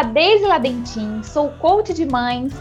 a 0.00 0.02
Deise 0.02 0.46
sou 1.24 1.50
coach 1.58 1.92
de 1.92 2.06
mães 2.06 2.54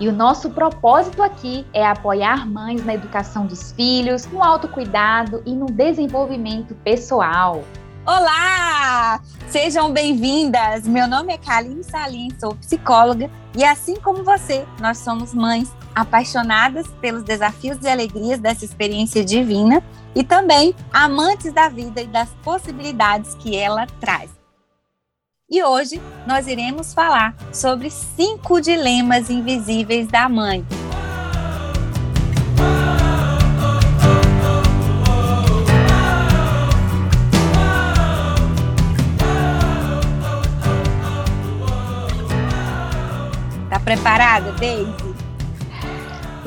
e 0.00 0.08
o 0.08 0.12
nosso 0.12 0.48
propósito 0.48 1.22
aqui 1.22 1.66
é 1.74 1.86
apoiar 1.86 2.50
mães 2.50 2.82
na 2.86 2.94
educação 2.94 3.46
dos 3.46 3.70
filhos, 3.72 4.24
no 4.28 4.42
autocuidado 4.42 5.42
e 5.44 5.54
no 5.54 5.66
desenvolvimento 5.66 6.74
pessoal. 6.76 7.62
Olá! 8.06 9.20
Sejam 9.46 9.92
bem-vindas! 9.92 10.88
Meu 10.88 11.06
nome 11.06 11.34
é 11.34 11.36
Kaline 11.36 11.84
Salim, 11.84 12.28
sou 12.40 12.54
psicóloga 12.54 13.30
e 13.54 13.62
assim 13.62 13.96
como 13.96 14.24
você, 14.24 14.64
nós 14.80 14.96
somos 14.96 15.34
mães 15.34 15.70
apaixonadas 15.94 16.86
pelos 17.02 17.24
desafios 17.24 17.76
e 17.82 17.88
alegrias 17.88 18.40
dessa 18.40 18.64
experiência 18.64 19.22
divina 19.22 19.82
e 20.14 20.24
também 20.24 20.74
amantes 20.90 21.52
da 21.52 21.68
vida 21.68 22.00
e 22.00 22.06
das 22.06 22.30
possibilidades 22.42 23.34
que 23.34 23.54
ela 23.54 23.86
traz. 24.00 24.35
E 25.48 25.62
hoje 25.62 26.02
nós 26.26 26.48
iremos 26.48 26.92
falar 26.92 27.34
sobre 27.52 27.88
cinco 27.88 28.60
dilemas 28.60 29.30
invisíveis 29.30 30.08
da 30.08 30.28
mãe. 30.28 30.66
preparada, 43.86 44.50
Daisy? 44.58 45.05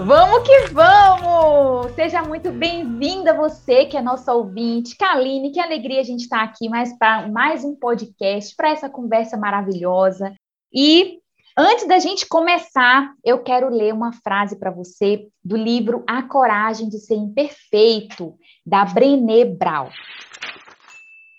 Vamos 0.06 0.48
que 0.48 0.74
vamos! 0.74 1.94
Seja 1.94 2.24
muito 2.24 2.52
bem-vinda 2.52 3.34
você 3.34 3.86
que 3.86 3.98
é 3.98 4.02
nossa 4.02 4.34
ouvinte. 4.34 4.96
Kaline, 4.96 5.52
que 5.52 5.60
alegria 5.60 6.00
a 6.00 6.04
gente 6.04 6.22
estar 6.22 6.42
aqui 6.42 6.70
mais 6.70 6.98
para 6.98 7.28
mais 7.28 7.66
um 7.66 7.76
podcast, 7.76 8.56
para 8.56 8.70
essa 8.70 8.90
conversa 8.90 9.36
maravilhosa. 9.36 10.34
E 10.74 11.20
antes 11.58 11.86
da 11.86 12.00
gente 12.00 12.26
começar, 12.30 13.14
eu 13.26 13.44
quero 13.44 13.68
ler 13.68 13.94
uma 13.94 14.14
frase 14.14 14.58
para 14.58 14.72
você 14.72 15.28
do 15.44 15.58
livro 15.58 16.02
A 16.08 16.24
Coragem 16.24 16.88
de 16.88 16.98
Ser 16.98 17.16
Imperfeito, 17.16 18.36
da 18.66 18.86
Brené 18.86 19.44
Brown. 19.44 19.90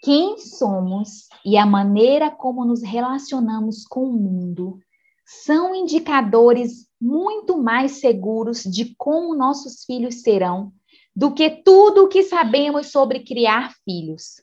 Quem 0.02 0.36
somos 0.36 1.30
e 1.46 1.56
a 1.56 1.64
maneira 1.64 2.30
como 2.30 2.66
nos 2.66 2.82
relacionamos 2.82 3.86
com 3.86 4.04
o 4.04 4.12
mundo 4.12 4.78
são 5.24 5.74
indicadores 5.74 6.89
muito 7.00 7.56
mais 7.56 7.92
seguros 7.92 8.62
de 8.62 8.94
como 8.96 9.34
nossos 9.34 9.84
filhos 9.84 10.22
serão 10.22 10.72
do 11.14 11.32
que 11.32 11.50
tudo 11.50 12.04
o 12.04 12.08
que 12.08 12.22
sabemos 12.22 12.90
sobre 12.90 13.20
criar 13.20 13.74
filhos. 13.84 14.42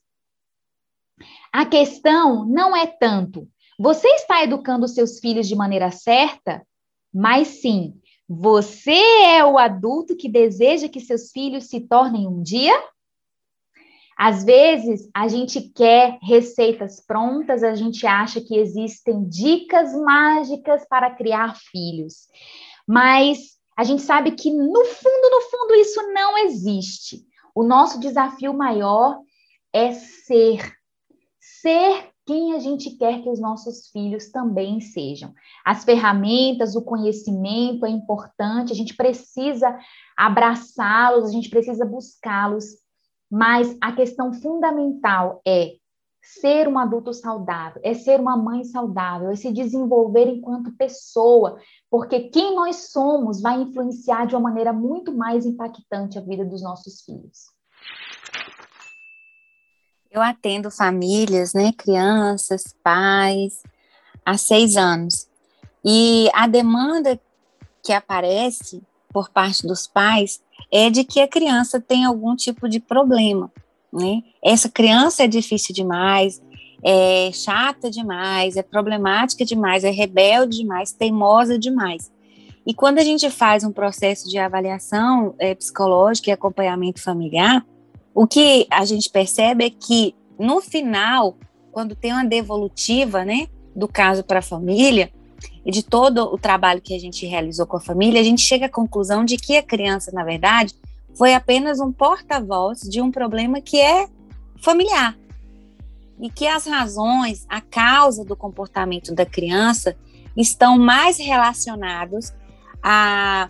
A 1.52 1.66
questão 1.66 2.46
não 2.46 2.76
é 2.76 2.88
tanto 2.88 3.48
você 3.80 4.08
está 4.16 4.44
educando 4.44 4.88
seus 4.88 5.20
filhos 5.20 5.48
de 5.48 5.56
maneira 5.56 5.92
certa, 5.92 6.66
mas 7.14 7.48
sim, 7.48 7.94
você 8.28 9.00
é 9.24 9.46
o 9.46 9.58
adulto 9.58 10.18
que 10.18 10.28
deseja 10.28 10.90
que 10.90 11.00
seus 11.00 11.32
filhos 11.32 11.66
se 11.66 11.82
tornem 11.82 12.28
um 12.28 12.42
dia? 12.42 12.74
Às 14.18 14.44
vezes, 14.44 15.08
a 15.14 15.28
gente 15.28 15.62
quer 15.62 16.18
receitas 16.24 17.00
prontas, 17.00 17.64
a 17.64 17.76
gente 17.76 18.08
acha 18.08 18.42
que 18.42 18.58
existem 18.58 19.24
dicas 19.30 19.94
mágicas 19.94 20.88
para 20.90 21.12
criar 21.12 21.56
filhos. 21.56 22.28
Mas 22.88 23.58
a 23.78 23.84
gente 23.84 24.02
sabe 24.02 24.32
que, 24.32 24.52
no 24.52 24.86
fundo, 24.86 25.30
no 25.30 25.42
fundo, 25.52 25.76
isso 25.76 26.02
não 26.14 26.36
existe. 26.40 27.28
O 27.54 27.64
nosso 27.64 28.00
desafio 28.00 28.54
maior 28.54 29.20
é 29.72 29.94
ser. 29.94 30.74
Ser 31.40 32.10
quem 32.26 32.54
a 32.54 32.60
gente 32.60 32.98
quer 32.98 33.22
que 33.22 33.30
os 33.30 33.40
nossos 33.40 33.88
filhos 33.90 34.32
também 34.32 34.82
sejam. 34.82 35.34
As 35.64 35.86
ferramentas, 35.86 36.76
o 36.76 36.82
conhecimento 36.82 37.86
é 37.86 37.90
importante, 37.90 38.74
a 38.74 38.76
gente 38.76 38.96
precisa 38.96 39.78
abraçá-los, 40.18 41.30
a 41.30 41.32
gente 41.32 41.50
precisa 41.50 41.86
buscá-los 41.86 42.66
mas 43.30 43.76
a 43.82 43.92
questão 43.92 44.34
fundamental 44.34 45.42
é 45.46 45.76
ser 46.22 46.68
um 46.68 46.78
adulto 46.78 47.14
saudável, 47.14 47.82
é 47.84 47.94
ser 47.94 48.20
uma 48.20 48.36
mãe 48.36 48.64
saudável, 48.64 49.32
é 49.32 49.36
se 49.36 49.52
desenvolver 49.52 50.28
enquanto 50.28 50.76
pessoa, 50.76 51.58
porque 51.90 52.30
quem 52.30 52.54
nós 52.56 52.90
somos 52.92 53.42
vai 53.42 53.62
influenciar 53.62 54.26
de 54.26 54.36
uma 54.36 54.50
maneira 54.50 54.74
muito 54.74 55.14
mais 55.14 55.46
impactante 55.46 56.18
a 56.18 56.22
vida 56.22 56.44
dos 56.44 56.62
nossos 56.62 57.02
filhos. 57.02 57.46
Eu 60.12 60.22
atendo 60.22 60.72
famílias, 60.72 61.54
né, 61.54 61.72
crianças, 61.78 62.76
pais, 62.84 63.62
há 64.26 64.38
seis 64.38 64.76
anos. 64.76 65.30
E 65.86 66.30
a 66.34 66.48
demanda 66.48 67.20
que 67.84 67.94
aparece 67.94 68.82
por 69.10 69.30
parte 69.30 69.66
dos 69.66 69.88
pais 69.88 70.42
é 70.72 70.90
de 70.90 71.04
que 71.04 71.20
a 71.20 71.28
criança 71.28 71.80
tem 71.80 72.06
algum 72.06 72.36
tipo 72.36 72.68
de 72.68 72.80
problema, 72.80 73.52
né? 73.92 74.22
Essa 74.44 74.70
criança 74.70 75.24
é 75.24 75.28
difícil 75.28 75.74
demais, 75.74 76.42
é 76.84 77.32
chata 77.34 77.90
demais, 77.90 78.56
é 78.56 78.64
problemática 78.64 79.46
demais, 79.46 79.84
é 79.84 79.90
rebelde 79.90 80.58
demais, 80.58 80.92
teimosa 80.92 81.58
demais. 81.58 82.12
E 82.66 82.74
quando 82.74 83.00
a 83.00 83.04
gente 83.04 83.30
faz 83.30 83.64
um 83.64 83.72
processo 83.72 84.30
de 84.30 84.38
avaliação 84.38 85.34
é, 85.40 85.56
psicológica 85.56 86.30
e 86.30 86.34
acompanhamento 86.34 87.02
familiar, 87.02 87.66
o 88.14 88.28
que 88.28 88.68
a 88.70 88.84
gente 88.84 89.10
percebe 89.10 89.66
é 89.66 89.70
que 89.70 90.14
no 90.38 90.60
final, 90.60 91.38
quando 91.72 91.96
tem 91.96 92.12
uma 92.12 92.26
devolutiva, 92.26 93.24
né, 93.24 93.48
do 93.76 93.88
caso 93.88 94.24
para 94.24 94.40
a 94.40 94.42
família, 94.42 95.12
e 95.68 95.72
de 95.72 95.84
todo 95.84 96.34
o 96.34 96.38
trabalho 96.38 96.82
que 96.82 96.96
a 96.96 97.00
gente 97.00 97.26
realizou 97.26 97.68
com 97.68 97.76
a 97.76 97.82
família, 97.82 98.22
a 98.22 98.24
gente 98.24 98.42
chega 98.42 98.68
à 98.68 98.70
conclusão 98.70 99.26
de 99.26 99.36
que 99.36 99.58
a 99.58 99.62
criança, 99.62 100.14
na 100.14 100.24
verdade, 100.24 100.74
foi 101.14 101.34
apenas 101.34 101.82
um 101.82 101.92
porta-voz 101.92 102.80
de 102.80 103.02
um 103.02 103.12
problema 103.12 103.60
que 103.60 103.78
é 103.78 104.08
familiar. 104.62 105.18
E 106.22 106.30
que 106.30 106.48
as 106.48 106.66
razões, 106.66 107.46
a 107.50 107.60
causa 107.60 108.24
do 108.24 108.34
comportamento 108.34 109.14
da 109.14 109.26
criança 109.26 109.94
estão 110.38 110.80
mais 110.80 111.18
relacionados 111.18 112.32
a, 112.82 113.50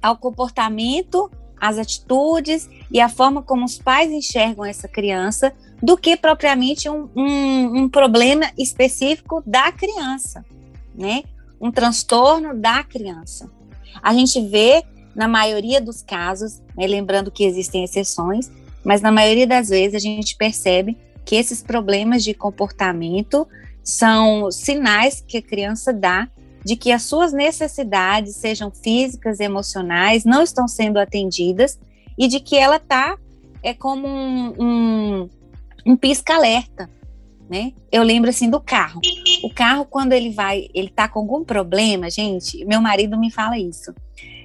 ao 0.00 0.16
comportamento, 0.16 1.30
às 1.60 1.76
atitudes 1.76 2.70
e 2.90 3.02
a 3.02 3.08
forma 3.10 3.42
como 3.42 3.66
os 3.66 3.76
pais 3.76 4.10
enxergam 4.10 4.64
essa 4.64 4.88
criança 4.88 5.52
do 5.82 5.94
que 5.94 6.16
propriamente 6.16 6.88
um, 6.88 7.06
um, 7.14 7.82
um 7.82 7.88
problema 7.88 8.50
específico 8.56 9.42
da 9.46 9.70
criança 9.70 10.42
né? 10.98 11.22
Um 11.60 11.70
transtorno 11.70 12.54
da 12.54 12.82
criança. 12.82 13.50
A 14.02 14.12
gente 14.12 14.40
vê, 14.46 14.82
na 15.14 15.28
maioria 15.28 15.80
dos 15.80 16.02
casos, 16.02 16.60
né, 16.76 16.86
lembrando 16.86 17.30
que 17.30 17.44
existem 17.44 17.84
exceções, 17.84 18.50
mas 18.84 19.00
na 19.00 19.10
maioria 19.10 19.46
das 19.46 19.68
vezes 19.68 19.94
a 19.94 19.98
gente 19.98 20.36
percebe 20.36 20.96
que 21.24 21.36
esses 21.36 21.62
problemas 21.62 22.24
de 22.24 22.34
comportamento 22.34 23.46
são 23.82 24.50
sinais 24.50 25.24
que 25.26 25.38
a 25.38 25.42
criança 25.42 25.92
dá 25.92 26.28
de 26.64 26.76
que 26.76 26.92
as 26.92 27.02
suas 27.02 27.32
necessidades, 27.32 28.36
sejam 28.36 28.70
físicas, 28.70 29.40
emocionais, 29.40 30.24
não 30.24 30.42
estão 30.42 30.68
sendo 30.68 30.98
atendidas 30.98 31.78
e 32.18 32.28
de 32.28 32.40
que 32.40 32.56
ela 32.56 32.76
está 32.76 33.16
é 33.62 33.72
como 33.72 34.06
um, 34.06 34.54
um, 34.58 35.30
um 35.86 35.96
pisca-alerta, 35.96 36.90
né? 37.48 37.72
Eu 37.90 38.02
lembro 38.02 38.30
assim 38.30 38.50
do 38.50 38.60
carro. 38.60 39.00
O 39.42 39.52
carro, 39.52 39.84
quando 39.84 40.12
ele 40.12 40.30
vai, 40.30 40.68
ele 40.74 40.88
tá 40.88 41.08
com 41.08 41.20
algum 41.20 41.44
problema, 41.44 42.10
gente, 42.10 42.64
meu 42.64 42.80
marido 42.80 43.18
me 43.18 43.30
fala 43.30 43.58
isso. 43.58 43.94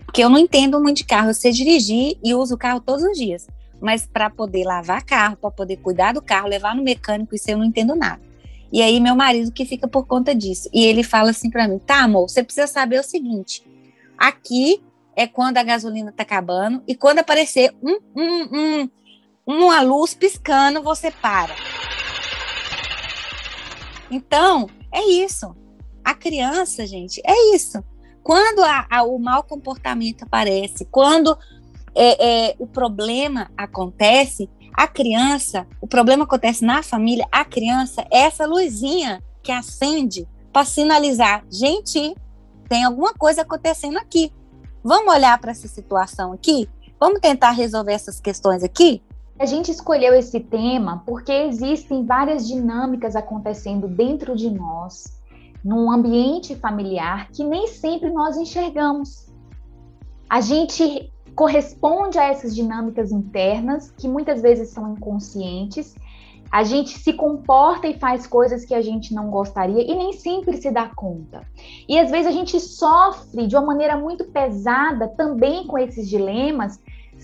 Porque 0.06 0.24
eu 0.24 0.30
não 0.30 0.38
entendo 0.38 0.80
muito 0.80 0.98
de 0.98 1.06
carro. 1.06 1.30
Eu 1.30 1.34
sei 1.34 1.52
dirigir 1.52 2.18
e 2.24 2.36
uso 2.36 2.56
o 2.56 2.58
carro 2.58 2.80
todos 2.80 3.04
os 3.04 3.18
dias. 3.18 3.48
Mas 3.82 4.06
para 4.06 4.30
poder 4.30 4.64
lavar 4.64 5.04
carro, 5.04 5.36
para 5.36 5.52
poder 5.52 5.78
cuidar 5.78 6.14
do 6.14 6.22
carro, 6.22 6.48
levar 6.48 6.76
no 6.76 6.84
mecânico, 6.84 7.36
isso 7.36 7.50
eu 7.50 7.58
não 7.58 7.66
entendo 7.66 7.96
nada. 7.96 8.22
E 8.72 8.82
aí, 8.82 9.00
meu 9.00 9.16
marido 9.16 9.52
que 9.52 9.66
fica 9.66 9.88
por 9.88 10.08
conta 10.08 10.34
disso. 10.34 10.70
E 10.74 10.86
ele 10.86 11.04
fala 11.04 11.32
assim 11.32 11.50
para 11.50 11.68
mim: 11.68 11.80
tá, 11.80 12.04
amor, 12.04 12.30
você 12.30 12.44
precisa 12.44 12.68
saber 12.68 13.00
o 13.00 13.04
seguinte: 13.04 13.64
aqui 14.18 14.82
é 15.16 15.28
quando 15.28 15.58
a 15.58 15.64
gasolina 15.64 16.12
tá 16.12 16.24
acabando 16.24 16.82
e 16.88 16.96
quando 16.96 17.20
aparecer 17.20 17.74
um, 17.84 18.00
um, 18.16 18.50
um, 18.52 18.90
uma 19.46 19.82
luz 19.82 20.14
piscando, 20.14 20.82
você 20.82 21.12
para. 21.12 21.56
Então, 24.14 24.70
é 24.92 25.04
isso. 25.04 25.56
A 26.04 26.14
criança, 26.14 26.86
gente, 26.86 27.22
é 27.26 27.56
isso. 27.56 27.84
Quando 28.22 28.64
a, 28.64 28.86
a, 28.90 29.04
o 29.04 29.18
mau 29.18 29.44
comportamento 29.44 30.24
aparece, 30.24 30.86
quando 30.86 31.38
é, 31.96 32.50
é, 32.50 32.56
o 32.60 32.68
problema 32.68 33.50
acontece, 33.58 34.50
a 34.74 34.88
criança, 34.88 35.68
o 35.82 35.88
problema 35.88 36.24
acontece 36.24 36.64
na 36.64 36.84
família, 36.84 37.28
a 37.32 37.44
criança 37.44 38.06
é 38.12 38.20
essa 38.20 38.46
luzinha 38.46 39.22
que 39.42 39.52
acende 39.52 40.28
para 40.52 40.64
sinalizar: 40.64 41.44
gente, 41.52 42.16
tem 42.70 42.84
alguma 42.84 43.14
coisa 43.14 43.42
acontecendo 43.42 43.98
aqui. 43.98 44.32
Vamos 44.84 45.14
olhar 45.14 45.40
para 45.40 45.52
essa 45.52 45.68
situação 45.68 46.34
aqui? 46.34 46.70
Vamos 47.00 47.20
tentar 47.20 47.52
resolver 47.52 47.94
essas 47.94 48.20
questões 48.20 48.64
aqui? 48.64 49.02
A 49.44 49.46
gente 49.46 49.70
escolheu 49.70 50.14
esse 50.14 50.40
tema 50.40 51.04
porque 51.06 51.30
existem 51.30 52.06
várias 52.06 52.48
dinâmicas 52.48 53.14
acontecendo 53.14 53.90
dentro 53.90 54.38
de 54.38 54.50
nós 54.50 55.22
num 55.62 55.92
ambiente 55.92 56.56
familiar 56.56 57.30
que 57.30 57.44
nem 57.44 57.68
sempre 57.68 58.10
nós 58.10 58.38
enxergamos. 58.38 59.28
A 60.30 60.40
gente 60.40 61.12
corresponde 61.36 62.18
a 62.18 62.24
essas 62.24 62.56
dinâmicas 62.56 63.12
internas 63.12 63.92
que 63.92 64.08
muitas 64.08 64.42
vezes 64.42 64.70
são 64.70 64.94
inconscientes. 64.94 65.94
A 66.50 66.64
gente 66.64 66.98
se 66.98 67.12
comporta 67.12 67.86
e 67.86 68.00
faz 68.00 68.26
coisas 68.26 68.64
que 68.64 68.74
a 68.74 68.82
gente 68.82 69.14
não 69.14 69.30
gostaria 69.30 69.84
e 69.84 69.94
nem 69.94 70.14
sempre 70.14 70.56
se 70.56 70.72
dá 70.72 70.88
conta. 70.96 71.46
E 71.90 72.00
às 72.00 72.10
vezes 72.10 72.28
a 72.28 72.32
gente 72.32 72.58
sofre 72.62 73.46
de 73.46 73.58
uma 73.58 73.66
maneira 73.66 73.98
muito 73.98 74.24
pesada 74.24 75.10
também 75.10 75.68
com 75.68 75.78
esses 75.78 76.08
dilemas, 76.08 76.80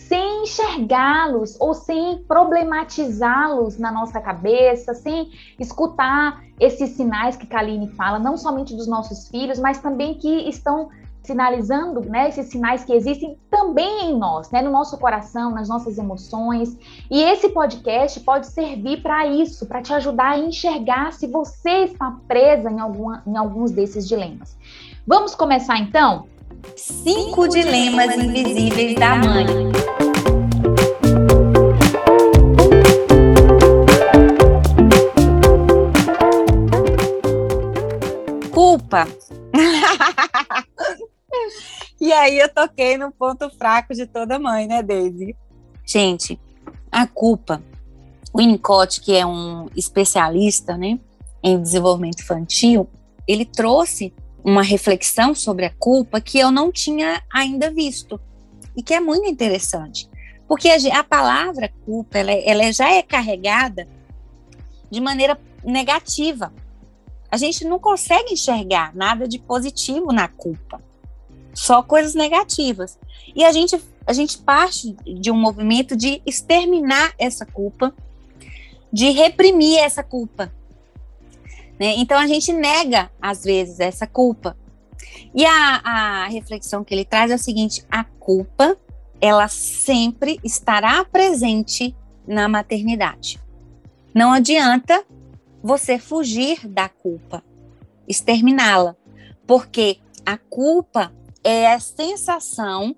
sem 0.08 0.44
enxergá-los 0.44 1.58
ou 1.60 1.74
sem 1.74 2.24
problematizá-los 2.24 3.78
na 3.78 3.92
nossa 3.92 4.20
cabeça, 4.22 4.94
sem 4.94 5.30
escutar 5.60 6.42
esses 6.60 6.92
sinais 6.92 7.36
que 7.36 7.46
Kaline 7.46 7.90
fala, 7.90 8.18
não 8.18 8.38
somente 8.38 8.76
dos 8.76 8.88
nossos 8.88 9.28
filhos, 9.28 9.60
mas 9.60 9.80
também 9.80 10.16
que 10.16 10.50
estão 10.50 10.90
sinalizando 11.22 12.02
né, 12.02 12.30
esses 12.30 12.48
sinais 12.48 12.84
que 12.84 12.94
existem 12.94 13.38
também 13.52 14.06
em 14.06 14.18
nós, 14.18 14.50
né, 14.50 14.62
no 14.62 14.72
nosso 14.72 14.98
coração, 14.98 15.52
nas 15.52 15.68
nossas 15.68 15.98
emoções. 15.98 16.76
E 17.12 17.22
esse 17.22 17.50
podcast 17.50 18.20
pode 18.22 18.48
servir 18.48 19.04
para 19.04 19.28
isso, 19.28 19.68
para 19.68 19.82
te 19.82 19.94
ajudar 19.94 20.32
a 20.32 20.40
enxergar 20.40 21.12
se 21.14 21.28
você 21.28 21.84
está 21.84 22.16
presa 22.28 22.72
em, 22.72 22.80
alguma, 22.80 23.22
em 23.28 23.38
alguns 23.38 23.72
desses 23.72 24.08
dilemas. 24.08 24.58
Vamos 25.06 25.36
começar 25.36 25.78
então? 25.78 26.26
Cinco 26.76 27.48
dilemas 27.48 28.16
invisíveis 28.16 28.96
da 28.96 29.16
mãe. 29.16 29.46
Culpa. 38.70 39.08
e 42.00 42.14
aí 42.14 42.38
eu 42.38 42.54
toquei 42.54 43.00
no 43.00 43.12
ponto 43.12 43.50
fraco 43.50 43.96
de 43.96 44.06
toda 44.06 44.38
mãe, 44.38 44.68
né, 44.68 44.84
Daisy? 44.84 45.36
Gente, 45.84 46.40
a 46.92 47.08
culpa. 47.08 47.64
O 48.32 48.38
Winnicott, 48.38 49.02
que 49.02 49.16
é 49.16 49.26
um 49.26 49.66
especialista, 49.76 50.78
né, 50.78 51.00
em 51.42 51.60
desenvolvimento 51.60 52.20
infantil, 52.20 52.88
ele 53.28 53.44
trouxe 53.44 54.14
uma 54.44 54.62
reflexão 54.62 55.34
sobre 55.34 55.66
a 55.66 55.74
culpa 55.80 56.22
que 56.22 56.38
eu 56.38 56.52
não 56.52 56.72
tinha 56.72 57.24
ainda 57.34 57.72
visto 57.72 58.22
e 58.78 58.84
que 58.84 58.94
é 58.94 59.00
muito 59.00 59.28
interessante, 59.28 60.08
porque 60.48 60.70
a, 60.70 61.00
a 61.00 61.04
palavra 61.04 61.74
culpa 61.84 62.20
ela, 62.20 62.32
ela 62.32 62.72
já 62.72 62.94
é 62.94 63.02
carregada 63.02 63.88
de 64.92 65.02
maneira 65.02 65.40
negativa. 65.64 66.54
A 67.32 67.38
gente 67.38 67.66
não 67.66 67.80
consegue 67.80 68.34
enxergar 68.34 68.96
nada 68.96 69.28
de 69.28 69.38
positivo 69.38 70.12
na 70.12 70.28
culpa, 70.28 70.82
só 71.54 71.84
coisas 71.84 72.16
negativas. 72.16 72.98
E 73.36 73.44
a 73.44 73.52
gente 73.52 73.80
a 74.08 74.14
gente 74.14 74.40
parte 74.40 74.96
de 75.04 75.30
um 75.30 75.38
movimento 75.38 75.96
de 75.96 76.20
exterminar 76.26 77.14
essa 77.20 77.46
culpa, 77.46 77.94
de 78.92 79.12
reprimir 79.12 79.78
essa 79.78 80.02
culpa, 80.02 80.52
né? 81.80 81.96
Então 81.98 82.18
a 82.18 82.28
gente 82.28 82.52
nega, 82.52 83.10
às 83.22 83.44
vezes, 83.44 83.80
essa 83.80 84.06
culpa. 84.06 84.58
E 85.34 85.46
a, 85.46 85.82
a 85.84 86.28
reflexão 86.28 86.84
que 86.84 86.94
ele 86.94 87.06
traz 87.06 87.32
é 87.32 87.36
a 87.36 87.38
seguinte: 87.38 87.86
a 87.90 88.04
culpa, 88.04 88.78
ela 89.22 89.48
sempre 89.48 90.40
estará 90.44 91.06
presente 91.06 91.96
na 92.28 92.50
maternidade. 92.50 93.40
Não 94.14 94.34
adianta 94.34 95.06
você 95.62 96.00
fugir 96.00 96.68
da 96.68 96.88
culpa, 96.90 97.44
exterminá-la, 98.08 98.96
porque 99.46 100.00
a 100.26 100.38
culpa 100.38 101.14
é 101.44 101.72
a 101.72 101.80
sensação 101.80 102.96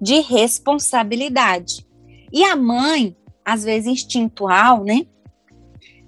de 0.00 0.20
responsabilidade. 0.20 1.86
E 2.32 2.44
a 2.44 2.56
mãe, 2.56 3.16
às 3.44 3.62
vezes 3.62 3.86
instintual, 3.86 4.84
né? 4.84 5.06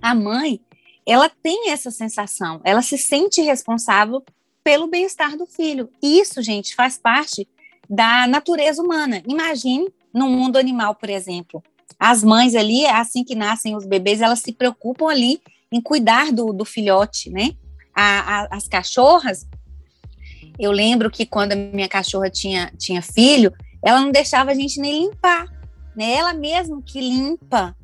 A 0.01 0.15
mãe, 0.15 0.61
ela 1.07 1.29
tem 1.29 1.71
essa 1.71 1.91
sensação, 1.91 2.61
ela 2.65 2.83
se 2.83 2.99
sente 2.99 3.41
responsável 3.41 4.23
pelo 4.63 4.87
bem-estar 4.87 5.37
do 5.37 5.47
filho. 5.47 5.91
Isso, 6.03 6.43
gente, 6.43 6.75
faz 6.75 6.97
parte 6.97 7.47
da 7.89 8.27
natureza 8.27 8.83
humana. 8.83 9.23
Imagine 9.27 9.93
no 10.13 10.29
mundo 10.29 10.57
animal, 10.57 10.95
por 10.95 11.11
exemplo. 11.11 11.63
As 11.99 12.25
mães 12.25 12.55
ali, 12.55 12.87
assim 12.87 13.23
que 13.23 13.35
nascem 13.35 13.77
os 13.77 13.85
bebês, 13.85 14.21
elas 14.21 14.41
se 14.41 14.53
preocupam 14.53 15.09
ali 15.09 15.41
em 15.75 15.81
cuidar 15.81 16.31
do, 16.31 16.53
do 16.53 16.65
filhote, 16.65 17.31
né? 17.31 17.51
A, 17.93 18.43
a, 18.43 18.57
as 18.57 18.69
cachorras, 18.69 19.45
eu 20.57 20.71
lembro 20.71 21.11
que 21.11 21.27
quando 21.27 21.53
a 21.53 21.57
minha 21.57 21.89
cachorra 21.89 22.31
tinha, 22.31 22.73
tinha 22.79 23.03
filho, 23.03 23.53
ela 23.83 24.01
não 24.01 24.13
deixava 24.13 24.53
a 24.53 24.55
gente 24.55 24.81
nem 24.81 25.07
limpar, 25.07 25.47
né? 25.97 26.13
Ela 26.15 26.33
mesmo 26.33 26.81
que 26.81 27.01
limpa 27.01 27.77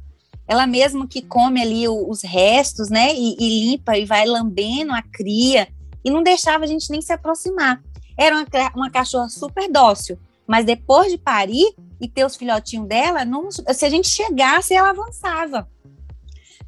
ela 0.50 0.66
mesmo 0.66 1.06
que 1.06 1.22
come 1.22 1.62
ali 1.62 1.88
os 1.88 2.24
restos, 2.24 2.90
né, 2.90 3.14
e, 3.14 3.36
e, 3.38 3.70
limpa 3.70 3.96
e 3.96 4.04
vai 4.04 4.26
lambendo 4.26 4.92
a 4.92 5.00
cria, 5.00 5.68
e 6.04 6.10
não 6.10 6.24
deixava 6.24 6.64
a 6.64 6.66
gente 6.66 6.90
nem 6.90 7.00
se 7.00 7.12
aproximar. 7.12 7.80
Era 8.18 8.34
uma, 8.34 8.46
uma 8.74 8.90
cachorra 8.90 9.28
super 9.28 9.70
dócil, 9.70 10.18
mas 10.48 10.64
depois 10.64 11.12
de 11.12 11.18
parir 11.18 11.72
e 12.00 12.08
ter 12.08 12.26
os 12.26 12.34
filhotinhos 12.34 12.88
dela, 12.88 13.24
não, 13.24 13.48
se 13.48 13.86
a 13.86 13.88
gente 13.88 14.08
chegasse, 14.08 14.74
ela 14.74 14.90
avançava 14.90 15.68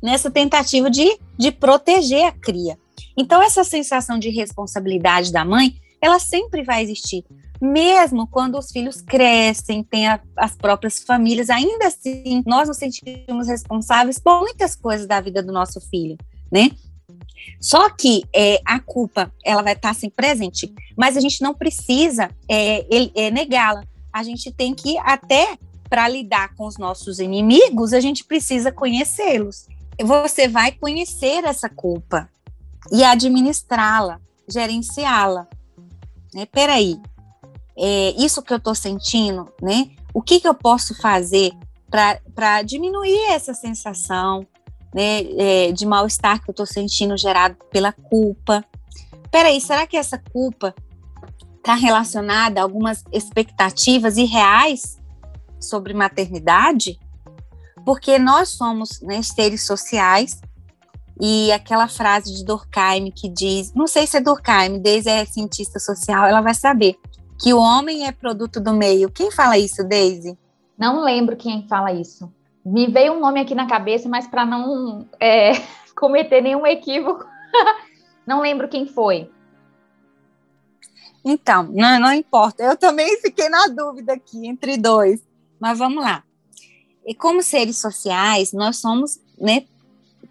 nessa 0.03 0.31
tentativa 0.31 0.91
de, 0.91 1.19
de 1.39 1.53
proteger 1.53 2.25
a 2.25 2.33
cria. 2.33 2.79
Então, 3.17 3.43
essa 3.43 3.63
sensação 3.63 4.19
de 4.19 4.31
responsabilidade 4.31 5.33
da 5.33 5.45
mãe, 5.45 5.77
ela 6.01 6.19
sempre 6.19 6.63
vai 6.63 6.83
existir 6.83 7.25
mesmo 7.63 8.27
quando 8.27 8.59
os 8.59 8.73
filhos 8.73 9.01
crescem, 9.01 9.85
têm 9.85 10.09
a, 10.09 10.21
as 10.37 10.57
próprias 10.57 10.99
famílias, 10.99 11.49
ainda 11.49 11.87
assim 11.87 12.43
nós 12.45 12.67
nos 12.67 12.77
sentimos 12.77 13.47
responsáveis 13.47 14.19
por 14.19 14.41
muitas 14.41 14.75
coisas 14.75 15.07
da 15.07 15.21
vida 15.21 15.41
do 15.41 15.53
nosso 15.53 15.81
filho, 15.81 16.19
né? 16.51 16.73
Só 17.61 17.89
que 17.89 18.25
é, 18.35 18.61
a 18.65 18.81
culpa 18.81 19.33
ela 19.45 19.63
vai 19.63 19.75
estar 19.75 19.95
sempre 19.95 20.17
presente, 20.17 20.75
mas 20.97 21.17
a 21.17 21.21
gente 21.21 21.41
não 21.41 21.55
precisa 21.55 22.31
é, 22.51 22.85
é, 23.15 23.31
negá-la. 23.31 23.85
A 24.13 24.25
gente 24.25 24.51
tem 24.51 24.75
que 24.75 24.99
até 24.99 25.57
para 25.89 26.09
lidar 26.09 26.55
com 26.57 26.67
os 26.67 26.79
nossos 26.79 27.21
inimigos, 27.21 27.93
a 27.93 28.01
gente 28.01 28.25
precisa 28.25 28.73
conhecê-los. 28.73 29.67
Você 30.05 30.49
vai 30.49 30.73
conhecer 30.73 31.45
essa 31.45 31.69
culpa 31.69 32.29
e 32.91 33.05
administrá-la, 33.05 34.21
gerenciá-la. 34.49 35.47
Né? 36.35 36.47
Peraí, 36.47 37.01
é, 37.77 38.11
isso 38.19 38.43
que 38.43 38.53
eu 38.53 38.59
estou 38.59 38.75
sentindo, 38.75 39.51
né? 39.61 39.91
O 40.13 40.21
que, 40.21 40.41
que 40.41 40.49
eu 40.49 40.55
posso 40.55 40.95
fazer 41.01 41.53
para 41.91 42.63
diminuir 42.63 43.31
essa 43.31 43.55
sensação 43.55 44.47
né, 44.95 45.23
é, 45.39 45.73
de 45.73 45.87
mal-estar 45.87 46.43
que 46.43 46.51
eu 46.51 46.53
estou 46.53 46.67
sentindo 46.67 47.17
gerado 47.17 47.57
pela 47.71 47.93
culpa? 47.93 48.65
Peraí, 49.31 49.61
será 49.61 49.87
que 49.87 49.97
essa 49.97 50.19
culpa 50.19 50.75
está 51.57 51.75
relacionada 51.75 52.61
a 52.61 52.63
algumas 52.63 53.05
expectativas 53.13 54.17
irreais 54.17 54.99
sobre 55.59 55.95
maternidade? 55.95 56.99
Porque 57.85 58.19
nós 58.19 58.51
somos 58.51 59.01
né, 59.01 59.23
seres 59.23 59.67
sociais 59.67 60.41
e 61.21 61.53
aquela 61.53 61.89
frase 61.89 62.35
de 62.35 62.45
Durkheim 62.45 63.11
que 63.11 63.29
diz, 63.29 63.73
não 63.75 63.87
sei 63.87 64.07
se 64.07 64.17
é 64.17 64.21
Durkheim, 64.21 64.81
desde 64.81 65.11
é 65.11 65.25
cientista 65.25 65.79
social, 65.79 66.27
ela 66.27 66.41
vai 66.41 66.55
saber 66.55 66.97
que 67.41 67.53
o 67.53 67.59
homem 67.59 68.07
é 68.07 68.13
produto 68.13 68.61
do 68.61 68.73
meio. 68.73 69.11
Quem 69.11 69.31
fala 69.31 69.59
isso, 69.59 69.87
Daisy? 69.87 70.39
Não 70.79 71.03
lembro 71.03 71.37
quem 71.37 71.67
fala 71.69 71.93
isso. 71.93 72.33
Me 72.65 72.87
veio 72.87 73.15
um 73.15 73.21
nome 73.21 73.41
aqui 73.41 73.55
na 73.55 73.67
cabeça, 73.67 74.09
mas 74.09 74.27
para 74.27 74.45
não 74.45 75.09
é, 75.21 75.53
cometer 75.97 76.41
nenhum 76.41 76.67
equívoco, 76.67 77.25
não 78.27 78.41
lembro 78.41 78.69
quem 78.69 78.87
foi. 78.87 79.31
Então, 81.25 81.65
não, 81.65 82.01
não 82.01 82.13
importa. 82.13 82.63
Eu 82.63 82.77
também 82.77 83.21
fiquei 83.21 83.49
na 83.49 83.67
dúvida 83.67 84.13
aqui 84.15 84.47
entre 84.47 84.77
dois. 84.77 85.21
Mas 85.61 85.79
vamos 85.79 86.03
lá. 86.03 86.25
E 87.07 87.15
como 87.15 87.43
seres 87.43 87.79
sociais, 87.79 88.53
nós 88.53 88.77
somos 88.77 89.21
né, 89.39 89.65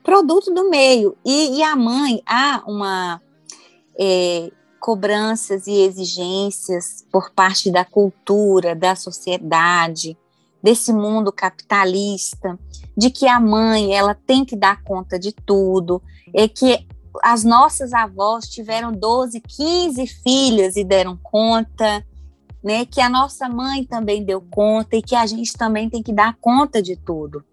produto 0.04 0.54
do 0.54 0.70
meio. 0.70 1.16
E, 1.26 1.58
e 1.58 1.64
a 1.64 1.76
mãe, 1.76 2.22
há 2.26 2.64
uma 2.66 3.22
é, 4.00 4.52
cobranças 4.80 5.68
e 5.68 5.74
exigências 5.82 7.06
por 7.12 7.32
parte 7.32 7.70
da 7.70 7.86
cultura, 7.86 8.76
da 8.76 8.96
sociedade, 8.96 10.18
desse 10.62 10.94
mundo 10.94 11.32
capitalista, 11.32 12.58
de 12.98 13.10
que 13.10 13.28
a 13.28 13.40
mãe 13.40 13.94
ela 13.94 14.16
tem 14.16 14.46
que 14.46 14.56
dar 14.56 14.84
conta 14.84 15.18
de 15.18 15.32
tudo, 15.32 16.02
é 16.34 16.48
que 16.48 16.86
as 17.22 17.44
nossas 17.44 17.94
avós 17.94 18.48
tiveram 18.48 18.92
12, 18.92 19.42
15 19.42 20.08
filhas 20.08 20.76
e 20.76 20.84
deram 20.84 21.18
conta, 21.22 22.06
né? 22.64 22.86
Que 22.86 23.02
a 23.02 23.10
nossa 23.10 23.50
mãe 23.50 23.84
também 23.84 24.24
deu 24.24 24.42
conta 24.42 24.96
e 24.96 25.02
que 25.02 25.16
a 25.16 25.26
gente 25.26 25.54
também 25.54 25.90
tem 25.90 26.04
que 26.04 26.14
dar 26.14 26.38
conta 26.40 26.82
de 26.82 26.96
tudo. 26.96 27.44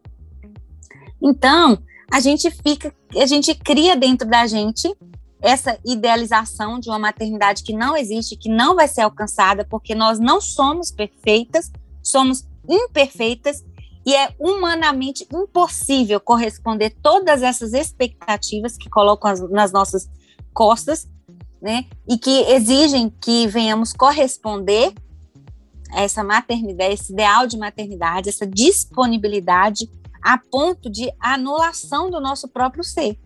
Então, 1.22 1.78
a 2.10 2.20
gente 2.20 2.50
fica, 2.50 2.94
a 3.16 3.26
gente 3.26 3.54
cria 3.54 3.96
dentro 3.96 4.28
da 4.28 4.46
gente 4.46 4.94
essa 5.40 5.78
idealização 5.84 6.80
de 6.80 6.88
uma 6.88 6.98
maternidade 6.98 7.62
que 7.62 7.72
não 7.72 7.96
existe, 7.96 8.36
que 8.36 8.48
não 8.48 8.74
vai 8.74 8.88
ser 8.88 9.02
alcançada, 9.02 9.64
porque 9.64 9.94
nós 9.94 10.18
não 10.18 10.40
somos 10.40 10.90
perfeitas, 10.90 11.70
somos 12.02 12.48
imperfeitas 12.68 13.64
e 14.04 14.14
é 14.14 14.34
humanamente 14.38 15.26
impossível 15.32 16.18
corresponder 16.18 16.96
todas 17.02 17.42
essas 17.42 17.72
expectativas 17.72 18.76
que 18.76 18.88
colocam 18.88 19.30
as, 19.30 19.50
nas 19.50 19.70
nossas 19.70 20.08
costas, 20.52 21.08
né? 21.60 21.84
E 22.08 22.16
que 22.16 22.42
exigem 22.52 23.10
que 23.20 23.46
venhamos 23.46 23.92
corresponder 23.92 24.92
a 25.90 26.02
essa 26.02 26.22
maternidade, 26.22 26.94
esse 26.94 27.12
ideal 27.12 27.46
de 27.46 27.56
maternidade, 27.56 28.28
essa 28.28 28.46
disponibilidade 28.46 29.88
a 30.22 30.36
ponto 30.38 30.90
de 30.90 31.10
anulação 31.20 32.10
do 32.10 32.20
nosso 32.20 32.48
próprio 32.48 32.84
ser. 32.84 33.18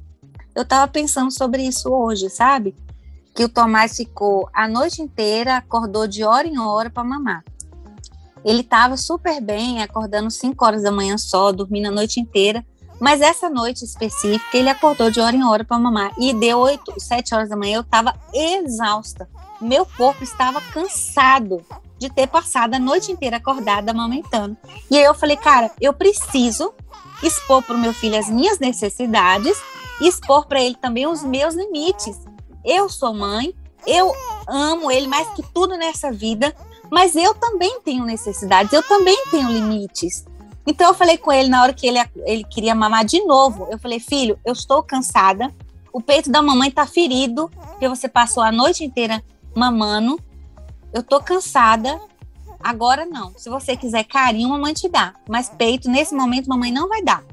Eu 0.54 0.62
estava 0.62 0.90
pensando 0.90 1.30
sobre 1.30 1.62
isso 1.62 1.90
hoje, 1.90 2.28
sabe? 2.28 2.74
Que 3.34 3.44
o 3.44 3.48
Tomás 3.48 3.96
ficou 3.96 4.48
a 4.52 4.68
noite 4.68 5.00
inteira, 5.00 5.56
acordou 5.56 6.06
de 6.06 6.22
hora 6.22 6.46
em 6.46 6.58
hora 6.58 6.90
para 6.90 7.02
mamar. 7.02 7.42
Ele 8.44 8.60
estava 8.60 8.96
super 8.96 9.40
bem, 9.40 9.82
acordando 9.82 10.30
5 10.30 10.64
horas 10.64 10.82
da 10.82 10.90
manhã 10.90 11.16
só, 11.16 11.52
dormindo 11.52 11.86
a 11.86 11.90
noite 11.90 12.20
inteira. 12.20 12.64
Mas 13.02 13.20
essa 13.20 13.50
noite 13.50 13.84
específica, 13.84 14.56
ele 14.56 14.68
acordou 14.68 15.10
de 15.10 15.18
hora 15.18 15.34
em 15.34 15.42
hora 15.42 15.64
para 15.64 15.76
mamar. 15.76 16.12
E 16.16 16.32
deu 16.32 16.58
8, 16.58 17.00
7 17.00 17.34
horas 17.34 17.48
da 17.48 17.56
manhã, 17.56 17.78
eu 17.78 17.80
estava 17.80 18.14
exausta. 18.32 19.28
Meu 19.60 19.84
corpo 19.84 20.22
estava 20.22 20.60
cansado 20.60 21.66
de 21.98 22.08
ter 22.08 22.28
passado 22.28 22.74
a 22.74 22.78
noite 22.78 23.10
inteira 23.10 23.38
acordada 23.38 23.90
amamentando. 23.90 24.56
E 24.88 24.96
aí 24.96 25.02
eu 25.02 25.14
falei, 25.14 25.36
cara, 25.36 25.72
eu 25.80 25.92
preciso 25.92 26.72
expor 27.24 27.60
para 27.64 27.74
o 27.74 27.78
meu 27.78 27.92
filho 27.92 28.16
as 28.16 28.30
minhas 28.30 28.60
necessidades 28.60 29.60
e 30.00 30.06
expor 30.06 30.46
para 30.46 30.62
ele 30.62 30.76
também 30.76 31.04
os 31.04 31.24
meus 31.24 31.56
limites. 31.56 32.20
Eu 32.64 32.88
sou 32.88 33.12
mãe, 33.12 33.52
eu 33.84 34.14
amo 34.46 34.92
ele 34.92 35.08
mais 35.08 35.28
que 35.30 35.42
tudo 35.52 35.76
nessa 35.76 36.12
vida, 36.12 36.54
mas 36.88 37.16
eu 37.16 37.34
também 37.34 37.80
tenho 37.80 38.04
necessidades, 38.04 38.72
eu 38.72 38.82
também 38.84 39.24
tenho 39.28 39.50
limites. 39.50 40.24
Então 40.66 40.88
eu 40.88 40.94
falei 40.94 41.18
com 41.18 41.32
ele 41.32 41.48
na 41.48 41.62
hora 41.62 41.72
que 41.72 41.86
ele, 41.86 41.98
ele 42.24 42.44
queria 42.44 42.74
mamar 42.74 43.04
de 43.04 43.24
novo. 43.24 43.66
Eu 43.70 43.78
falei, 43.78 43.98
filho, 43.98 44.38
eu 44.44 44.52
estou 44.52 44.82
cansada, 44.82 45.52
o 45.92 46.00
peito 46.00 46.30
da 46.30 46.40
mamãe 46.40 46.68
está 46.68 46.86
ferido, 46.86 47.50
porque 47.50 47.88
você 47.88 48.08
passou 48.08 48.42
a 48.42 48.50
noite 48.50 48.84
inteira 48.84 49.22
mamando. 49.54 50.18
Eu 50.92 51.02
tô 51.02 51.20
cansada. 51.20 52.00
Agora 52.60 53.04
não. 53.04 53.32
Se 53.36 53.50
você 53.50 53.76
quiser 53.76 54.04
carinho, 54.04 54.48
mamãe 54.48 54.72
te 54.72 54.88
dá. 54.88 55.14
Mas 55.28 55.50
peito, 55.50 55.90
nesse 55.90 56.14
momento, 56.14 56.48
mamãe 56.48 56.70
não 56.70 56.88
vai 56.88 57.02
dar. 57.02 57.24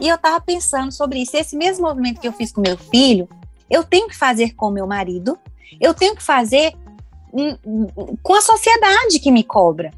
E 0.00 0.06
eu 0.06 0.16
tava 0.16 0.40
pensando 0.40 0.92
sobre 0.92 1.20
isso. 1.20 1.36
Esse 1.36 1.56
mesmo 1.56 1.86
movimento 1.86 2.20
que 2.20 2.28
eu 2.28 2.32
fiz 2.32 2.52
com 2.52 2.60
meu 2.60 2.76
filho, 2.76 3.28
eu 3.68 3.82
tenho 3.82 4.08
que 4.08 4.16
fazer 4.16 4.54
com 4.54 4.70
meu 4.70 4.86
marido, 4.86 5.38
eu 5.80 5.92
tenho 5.92 6.14
que 6.14 6.22
fazer 6.22 6.74
com 8.22 8.34
a 8.34 8.40
sociedade 8.40 9.18
que 9.20 9.30
me 9.30 9.42
cobra. 9.42 9.92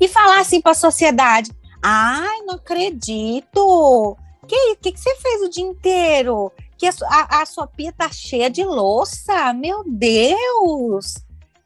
E 0.00 0.08
falar 0.08 0.40
assim 0.40 0.60
para 0.60 0.72
a 0.72 0.74
sociedade: 0.74 1.50
ai, 1.82 2.42
não 2.42 2.54
acredito. 2.54 4.16
Que, 4.48 4.76
que, 4.76 4.92
que 4.92 5.00
você 5.00 5.14
fez 5.16 5.42
o 5.42 5.50
dia 5.50 5.64
inteiro? 5.64 6.50
Que 6.76 6.86
a, 6.86 6.92
a, 7.08 7.42
a 7.42 7.46
sua 7.46 7.66
pia 7.66 7.92
tá 7.92 8.10
cheia 8.10 8.50
de 8.50 8.64
louça? 8.64 9.52
Meu 9.52 9.84
Deus! 9.86 11.14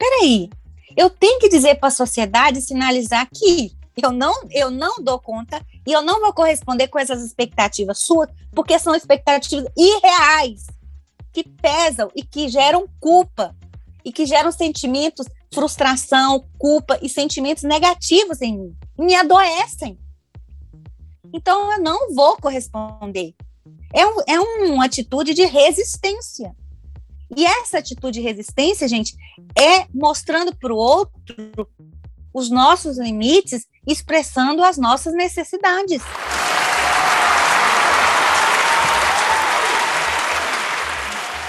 peraí, 0.05 0.51
eu 0.97 1.09
tenho 1.09 1.39
que 1.39 1.49
dizer 1.49 1.77
para 1.77 1.89
a 1.89 1.93
sociedade, 1.93 2.61
sinalizar 2.61 3.29
que 3.33 3.73
eu 4.03 4.11
não, 4.11 4.35
eu 4.51 4.71
não 4.71 4.97
dou 5.01 5.19
conta 5.19 5.65
e 5.87 5.93
eu 5.93 6.03
não 6.03 6.21
vou 6.21 6.33
corresponder 6.33 6.89
com 6.89 6.99
essas 6.99 7.23
expectativas 7.23 8.01
suas, 8.01 8.29
porque 8.53 8.79
são 8.79 8.95
expectativas 8.95 9.67
irreais, 9.77 10.67
que 11.33 11.45
pesam 11.45 12.11
e 12.15 12.23
que 12.23 12.49
geram 12.49 12.89
culpa, 13.01 13.55
e 14.05 14.13
que 14.13 14.27
geram 14.27 14.53
sentimentos, 14.53 15.27
frustração, 15.55 16.45
culpa 16.59 16.99
e 17.01 17.09
sentimentos 17.09 17.63
negativos 17.63 18.43
em 18.43 18.59
mim, 18.59 18.77
me 18.99 19.15
adoecem. 19.15 19.99
Então 21.33 21.73
eu 21.73 21.81
não 21.81 22.15
vou 22.15 22.37
corresponder. 22.37 23.35
É, 23.93 24.07
um, 24.07 24.21
é 24.27 24.41
uma 24.41 24.85
atitude 24.85 25.35
de 25.35 25.45
resistência. 25.45 26.55
E 27.37 27.45
essa 27.45 27.79
atitude 27.79 28.21
de 28.21 28.25
resistência, 28.25 28.87
gente, 28.87 29.15
é 29.59 29.87
mostrando 29.93 30.55
para 30.55 30.73
o 30.73 30.77
outro 30.77 31.69
os 32.33 32.51
nossos 32.51 32.99
limites, 32.99 33.67
expressando 33.87 34.63
as 34.63 34.77
nossas 34.77 35.15
necessidades. 35.15 36.03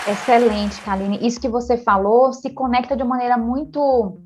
Excelente, 0.08 0.80
Kaline. 0.82 1.26
Isso 1.26 1.42
que 1.42 1.50
você 1.50 1.78
falou 1.78 2.32
se 2.32 2.52
conecta 2.52 2.96
de 2.96 3.02
uma 3.02 3.16
maneira 3.16 3.38
muito 3.38 4.20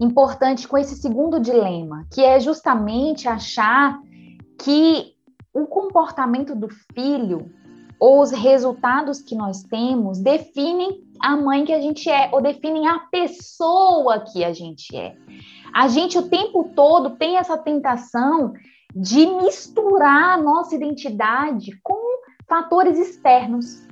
importante 0.00 0.66
com 0.66 0.78
esse 0.78 0.96
segundo 0.96 1.38
dilema, 1.38 2.06
que 2.12 2.22
é 2.22 2.40
justamente 2.40 3.28
achar 3.28 3.98
que 4.58 5.14
o 5.52 5.66
comportamento 5.66 6.54
do 6.54 6.68
filho 6.94 7.50
ou 7.98 8.20
os 8.20 8.30
resultados 8.30 9.20
que 9.20 9.34
nós 9.34 9.62
temos 9.62 10.18
definem 10.18 11.02
a 11.20 11.36
mãe 11.36 11.64
que 11.64 11.72
a 11.72 11.80
gente 11.80 12.10
é, 12.10 12.30
ou 12.32 12.42
definem 12.42 12.86
a 12.86 12.98
pessoa 13.10 14.20
que 14.20 14.44
a 14.44 14.52
gente 14.52 14.94
é. 14.96 15.16
A 15.74 15.88
gente 15.88 16.18
o 16.18 16.28
tempo 16.28 16.72
todo 16.74 17.16
tem 17.16 17.36
essa 17.36 17.56
tentação 17.56 18.52
de 18.94 19.26
misturar 19.26 20.38
a 20.38 20.42
nossa 20.42 20.74
identidade 20.74 21.78
com 21.82 22.20
fatores 22.48 22.98
externos. 22.98 23.85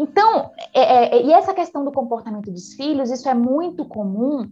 Então, 0.00 0.50
é, 0.72 0.80
é, 0.80 1.18
é 1.18 1.22
e 1.26 1.32
essa 1.32 1.52
questão 1.52 1.84
do 1.84 1.92
comportamento 1.92 2.50
dos 2.50 2.72
filhos, 2.72 3.10
isso 3.10 3.28
é 3.28 3.34
muito 3.34 3.84
comum 3.84 4.50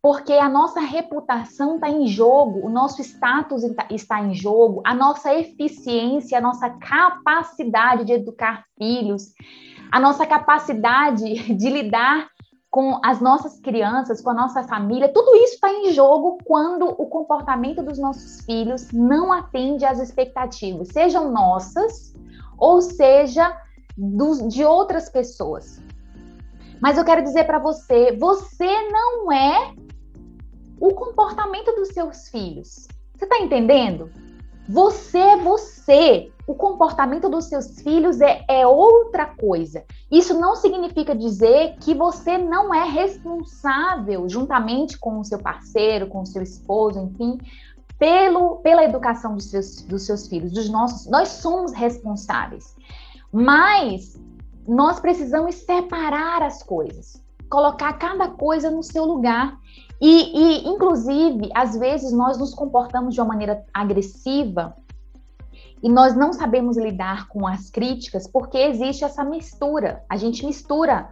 porque 0.00 0.32
a 0.32 0.48
nossa 0.48 0.80
reputação 0.80 1.74
está 1.74 1.90
em 1.90 2.06
jogo, 2.06 2.64
o 2.64 2.70
nosso 2.70 3.02
status 3.02 3.62
está 3.90 4.22
em 4.22 4.34
jogo, 4.34 4.80
a 4.84 4.94
nossa 4.94 5.34
eficiência, 5.34 6.38
a 6.38 6.40
nossa 6.40 6.70
capacidade 6.70 8.04
de 8.04 8.12
educar 8.12 8.64
filhos, 8.78 9.34
a 9.92 10.00
nossa 10.00 10.24
capacidade 10.26 11.54
de 11.54 11.68
lidar 11.68 12.28
com 12.70 12.98
as 13.04 13.20
nossas 13.20 13.60
crianças, 13.60 14.20
com 14.20 14.30
a 14.30 14.34
nossa 14.34 14.62
família, 14.64 15.12
tudo 15.12 15.34
isso 15.36 15.54
está 15.54 15.70
em 15.70 15.92
jogo 15.92 16.38
quando 16.44 16.86
o 16.86 17.06
comportamento 17.06 17.82
dos 17.82 17.98
nossos 17.98 18.40
filhos 18.44 18.90
não 18.92 19.32
atende 19.32 19.84
às 19.84 19.98
expectativas, 19.98 20.88
sejam 20.88 21.30
nossas 21.30 22.14
ou 22.58 22.80
seja 22.80 23.54
dos, 23.96 24.46
de 24.48 24.64
outras 24.64 25.08
pessoas. 25.08 25.80
Mas 26.80 26.98
eu 26.98 27.04
quero 27.04 27.22
dizer 27.22 27.44
para 27.44 27.58
você, 27.58 28.12
você 28.16 28.90
não 28.90 29.32
é 29.32 29.74
o 30.78 30.92
comportamento 30.94 31.74
dos 31.74 31.88
seus 31.88 32.28
filhos. 32.28 32.86
Você 33.16 33.24
está 33.24 33.38
entendendo? 33.38 34.10
Você 34.68 35.18
é 35.18 35.36
você. 35.36 36.30
O 36.46 36.54
comportamento 36.54 37.28
dos 37.28 37.46
seus 37.46 37.80
filhos 37.80 38.20
é, 38.20 38.44
é 38.48 38.66
outra 38.66 39.26
coisa. 39.26 39.84
Isso 40.10 40.38
não 40.38 40.54
significa 40.54 41.14
dizer 41.14 41.76
que 41.80 41.94
você 41.94 42.38
não 42.38 42.72
é 42.72 42.84
responsável, 42.84 44.28
juntamente 44.28 44.98
com 44.98 45.18
o 45.18 45.24
seu 45.24 45.38
parceiro, 45.38 46.06
com 46.06 46.20
o 46.20 46.26
seu 46.26 46.42
esposo, 46.42 47.00
enfim, 47.00 47.38
pelo, 47.98 48.56
pela 48.56 48.84
educação 48.84 49.34
dos 49.34 49.46
seus, 49.46 49.82
dos 49.82 50.02
seus 50.02 50.28
filhos, 50.28 50.52
dos 50.52 50.68
nossos. 50.68 51.06
Nós 51.06 51.28
somos 51.28 51.72
responsáveis. 51.72 52.76
Mas 53.32 54.18
nós 54.66 54.98
precisamos 55.00 55.54
separar 55.54 56.42
as 56.42 56.62
coisas, 56.62 57.22
colocar 57.48 57.92
cada 57.94 58.28
coisa 58.28 58.70
no 58.70 58.82
seu 58.82 59.04
lugar. 59.04 59.58
E, 60.00 60.38
e, 60.38 60.68
inclusive, 60.68 61.50
às 61.54 61.76
vezes 61.76 62.12
nós 62.12 62.38
nos 62.38 62.52
comportamos 62.52 63.14
de 63.14 63.20
uma 63.20 63.28
maneira 63.28 63.64
agressiva 63.72 64.76
e 65.82 65.88
nós 65.88 66.16
não 66.16 66.32
sabemos 66.32 66.76
lidar 66.76 67.28
com 67.28 67.46
as 67.46 67.70
críticas 67.70 68.26
porque 68.26 68.58
existe 68.58 69.04
essa 69.04 69.24
mistura. 69.24 70.02
A 70.08 70.16
gente 70.16 70.44
mistura, 70.44 71.08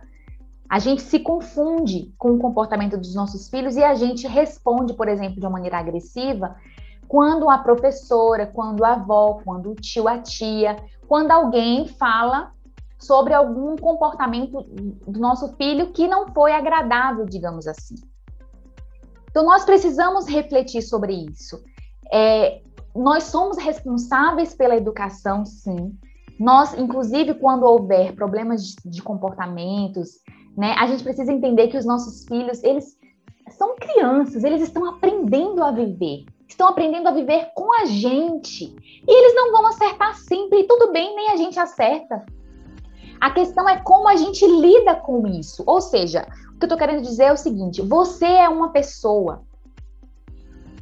a 0.68 0.78
gente 0.78 1.02
se 1.02 1.20
confunde 1.20 2.12
com 2.18 2.32
o 2.32 2.38
comportamento 2.38 2.96
dos 2.96 3.14
nossos 3.14 3.48
filhos 3.48 3.76
e 3.76 3.82
a 3.82 3.94
gente 3.94 4.26
responde, 4.26 4.92
por 4.94 5.08
exemplo, 5.08 5.36
de 5.40 5.46
uma 5.46 5.52
maneira 5.52 5.78
agressiva 5.78 6.56
quando 7.06 7.48
a 7.48 7.58
professora, 7.58 8.46
quando 8.46 8.84
a 8.84 8.92
avó, 8.92 9.40
quando 9.44 9.70
o 9.70 9.74
tio, 9.74 10.08
a 10.08 10.18
tia, 10.18 10.76
quando 11.08 11.30
alguém 11.30 11.86
fala 11.88 12.52
sobre 12.98 13.34
algum 13.34 13.76
comportamento 13.76 14.62
do 15.06 15.20
nosso 15.20 15.54
filho 15.56 15.92
que 15.92 16.08
não 16.08 16.28
foi 16.28 16.52
agradável, 16.52 17.26
digamos 17.26 17.66
assim. 17.66 17.94
Então, 19.30 19.44
nós 19.44 19.64
precisamos 19.64 20.26
refletir 20.26 20.80
sobre 20.80 21.12
isso. 21.12 21.62
É, 22.12 22.62
nós 22.94 23.24
somos 23.24 23.58
responsáveis 23.58 24.54
pela 24.54 24.76
educação, 24.76 25.44
sim. 25.44 25.98
Nós, 26.38 26.74
inclusive, 26.78 27.34
quando 27.34 27.64
houver 27.64 28.14
problemas 28.14 28.64
de, 28.64 28.76
de 28.84 29.02
comportamentos, 29.02 30.20
né, 30.56 30.74
a 30.78 30.86
gente 30.86 31.02
precisa 31.02 31.32
entender 31.32 31.68
que 31.68 31.76
os 31.76 31.84
nossos 31.84 32.24
filhos, 32.24 32.62
eles 32.62 32.96
são 33.50 33.76
crianças, 33.76 34.44
eles 34.44 34.62
estão 34.62 34.88
aprendendo 34.88 35.62
a 35.62 35.70
viver, 35.70 36.24
estão 36.48 36.68
aprendendo 36.68 37.08
a 37.08 37.12
viver 37.12 37.50
com 37.54 37.72
a 37.80 37.84
gente. 37.86 38.64
E 39.06 39.10
eles 39.10 39.34
não 39.34 39.52
vão 39.52 39.66
acertar 39.66 40.14
sempre, 40.16 40.60
e 40.60 40.64
tudo 40.64 40.92
bem, 40.92 41.14
nem 41.14 41.30
a 41.30 41.36
gente 41.36 41.58
acerta. 41.58 42.24
A 43.20 43.30
questão 43.30 43.68
é 43.68 43.80
como 43.80 44.08
a 44.08 44.16
gente 44.16 44.46
lida 44.46 44.96
com 44.96 45.26
isso. 45.26 45.62
Ou 45.66 45.80
seja, 45.80 46.26
o 46.54 46.58
que 46.58 46.64
eu 46.64 46.66
estou 46.66 46.78
querendo 46.78 47.02
dizer 47.02 47.24
é 47.24 47.32
o 47.32 47.36
seguinte: 47.36 47.80
você 47.80 48.26
é 48.26 48.48
uma 48.48 48.70
pessoa. 48.70 49.42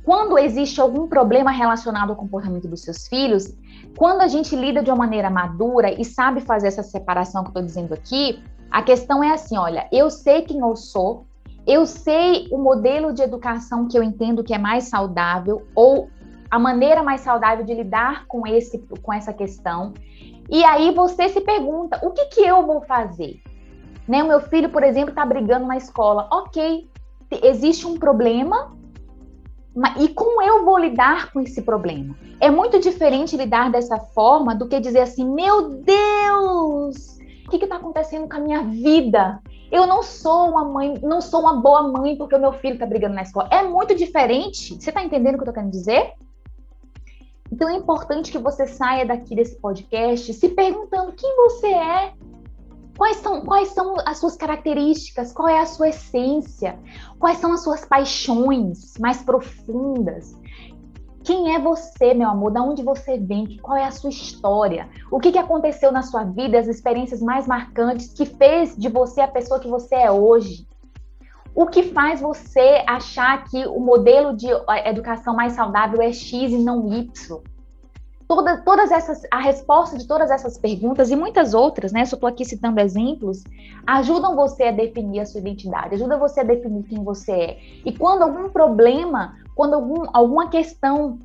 Quando 0.05 0.37
existe 0.37 0.81
algum 0.81 1.07
problema 1.07 1.53
relacionado 1.53 2.11
ao 2.11 2.17
comportamento 2.17 2.67
dos 2.67 2.83
seus 2.83 3.07
filhos, 3.07 3.55
quando 3.97 4.23
a 4.23 4.27
gente 4.27 4.57
lida 4.57 4.83
de 4.83 4.91
uma 4.91 4.97
maneira 4.97 5.31
madura 5.31 5.93
e 5.93 6.05
sabe 6.05 6.41
fazer 6.41 6.69
essa 6.69 6.83
separação 6.83 7.43
que 7.43 7.49
eu 7.49 7.51
estou 7.51 7.63
dizendo 7.63 7.95
aqui, 7.95 8.43
a 8.71 8.83
questão 8.83 9.23
é 9.23 9.33
assim: 9.33 9.57
olha, 9.57 9.87
eu 9.93 10.11
sei 10.11 10.43
quem 10.43 10.59
eu 10.59 10.75
sou, 10.75 11.27
eu 11.67 11.87
sei 11.87 12.49
o 12.51 12.59
modelo 12.59 13.13
de 13.13 13.23
educação 13.23 13.87
que 13.87 13.97
eu 13.97 14.03
entendo 14.03 14.43
que 14.43 14.55
é 14.55 14.59
mais 14.59 14.85
saudável, 14.85 15.67
ou 15.75 16.11
a 16.51 16.59
maneira 16.59 17.03
mais 17.03 17.23
saudável 17.23 17.65
de 17.65 17.73
lidar 17.73 18.27
com, 18.27 18.47
esse, 18.47 18.79
com 19.03 19.13
essa 19.13 19.33
questão. 19.33 19.95
E 20.51 20.65
aí 20.65 20.93
você 20.93 21.29
se 21.29 21.41
pergunta: 21.41 21.99
o 22.03 22.11
que, 22.11 22.27
que 22.27 22.41
eu 22.41 22.67
vou 22.67 22.83
fazer? 22.83 23.41
Né, 24.07 24.23
o 24.23 24.27
meu 24.27 24.41
filho, 24.41 24.69
por 24.69 24.83
exemplo, 24.83 25.11
está 25.11 25.25
brigando 25.25 25.67
na 25.67 25.77
escola. 25.77 26.29
Ok, 26.31 26.89
existe 27.43 27.87
um 27.87 27.97
problema, 27.97 28.77
e 29.99 30.09
como 30.09 30.43
eu 30.43 30.65
vou 30.65 30.77
lidar 30.77 31.33
com 31.33 31.41
esse 31.41 31.63
problema? 31.63 32.15
É 32.41 32.51
muito 32.51 32.79
diferente 32.81 33.37
lidar 33.37 33.71
dessa 33.71 33.97
forma 33.99 34.55
do 34.55 34.69
que 34.69 34.79
dizer 34.81 35.01
assim: 35.01 35.25
meu 35.25 35.71
Deus, 35.71 37.19
o 37.47 37.51
que 37.51 37.65
está 37.65 37.77
acontecendo 37.77 38.29
com 38.29 38.37
a 38.37 38.41
minha 38.41 38.63
vida? 38.65 39.41
Eu 39.73 39.87
não 39.87 40.03
sou 40.03 40.51
uma 40.51 40.67
mãe, 40.67 41.01
não 41.03 41.23
sou 41.23 41.41
uma 41.41 41.55
boa 41.55 41.89
mãe 41.89 42.15
porque 42.15 42.37
o 42.37 42.39
meu 42.39 42.53
filho 42.53 42.75
está 42.75 42.85
brigando 42.85 43.15
na 43.15 43.23
escola. 43.23 43.49
É 43.51 43.63
muito 43.63 43.95
diferente. 43.95 44.75
Você 44.75 44.91
está 44.91 45.03
entendendo 45.03 45.37
o 45.37 45.39
que 45.39 45.45
eu 45.45 45.51
estou 45.51 45.55
querendo 45.55 45.73
dizer? 45.73 46.13
Então 47.51 47.71
é 47.71 47.75
importante 47.75 48.31
que 48.31 48.37
você 48.37 48.67
saia 48.67 49.07
daqui 49.07 49.35
desse 49.35 49.59
podcast 49.59 50.31
se 50.35 50.49
perguntando 50.51 51.13
quem 51.13 51.35
você 51.37 51.69
é, 51.69 52.13
quais 52.99 53.17
são, 53.17 53.41
quais 53.47 53.69
são 53.69 53.97
as 54.05 54.19
suas 54.19 54.37
características, 54.37 55.33
qual 55.33 55.49
é 55.49 55.59
a 55.59 55.67
sua 55.67 55.89
essência, 55.89 56.79
quais 57.19 57.39
são 57.39 57.53
as 57.53 57.63
suas 57.63 57.83
paixões 57.85 58.95
mais 58.99 59.23
profundas. 59.23 60.37
Quem 61.25 61.55
é 61.55 61.59
você, 61.59 62.15
meu 62.15 62.29
amor? 62.29 62.51
Da 62.51 62.63
onde 62.63 62.83
você 62.83 63.17
vem? 63.17 63.57
Qual 63.59 63.77
é 63.77 63.85
a 63.85 63.91
sua 63.91 64.11
história? 64.11 64.89
O 65.11 65.21
que, 65.21 65.31
que 65.31 65.39
aconteceu 65.39 65.93
na 65.93 66.03
sua 66.03 66.25
vida? 66.25 66.59
As 66.59 66.67
experiências 66.67 67.21
mais 67.21 67.47
marcantes 67.47 68.13
que 68.13 68.27
fez 68.27 68.77
de 68.77 68.89
você 68.89 69.21
a 69.21 69.29
pessoa 69.29 69.61
que 69.61 69.69
você 69.69 69.95
é 69.95 70.11
hoje? 70.11 70.67
O 71.55 71.67
que 71.67 71.83
faz 71.83 72.21
você 72.21 72.83
achar 72.87 73.45
que 73.45 73.67
o 73.67 73.79
modelo 73.79 74.35
de 74.35 74.49
educação 74.85 75.37
mais 75.37 75.53
saudável 75.53 76.01
é 76.01 76.13
X 76.13 76.51
e 76.51 76.59
não 76.59 76.93
Y? 76.93 77.43
Toda, 78.35 78.57
todas 78.63 78.91
essas, 78.91 79.27
a 79.31 79.41
resposta 79.41 79.99
de 79.99 80.07
todas 80.07 80.31
essas 80.31 80.57
perguntas 80.57 81.11
e 81.11 81.17
muitas 81.17 81.53
outras, 81.53 81.93
né? 81.93 82.03
Só 82.07 82.17
estou 82.17 82.27
aqui 82.27 82.47
citando 82.47 82.81
exemplos, 82.81 83.45
ajudam 83.87 84.35
você 84.35 84.65
a 84.65 84.71
definir 84.71 85.21
a 85.21 85.27
sua 85.27 85.41
identidade, 85.41 85.97
ajuda 85.97 86.17
você 86.17 86.41
a 86.41 86.43
definir 86.43 86.83
quem 86.85 87.05
você 87.05 87.33
é. 87.33 87.59
E 87.85 87.93
quando 87.93 88.23
algum 88.23 88.49
problema, 88.49 89.37
quando 89.55 89.75
algum, 89.75 90.05
alguma 90.15 90.49
questão 90.49 91.19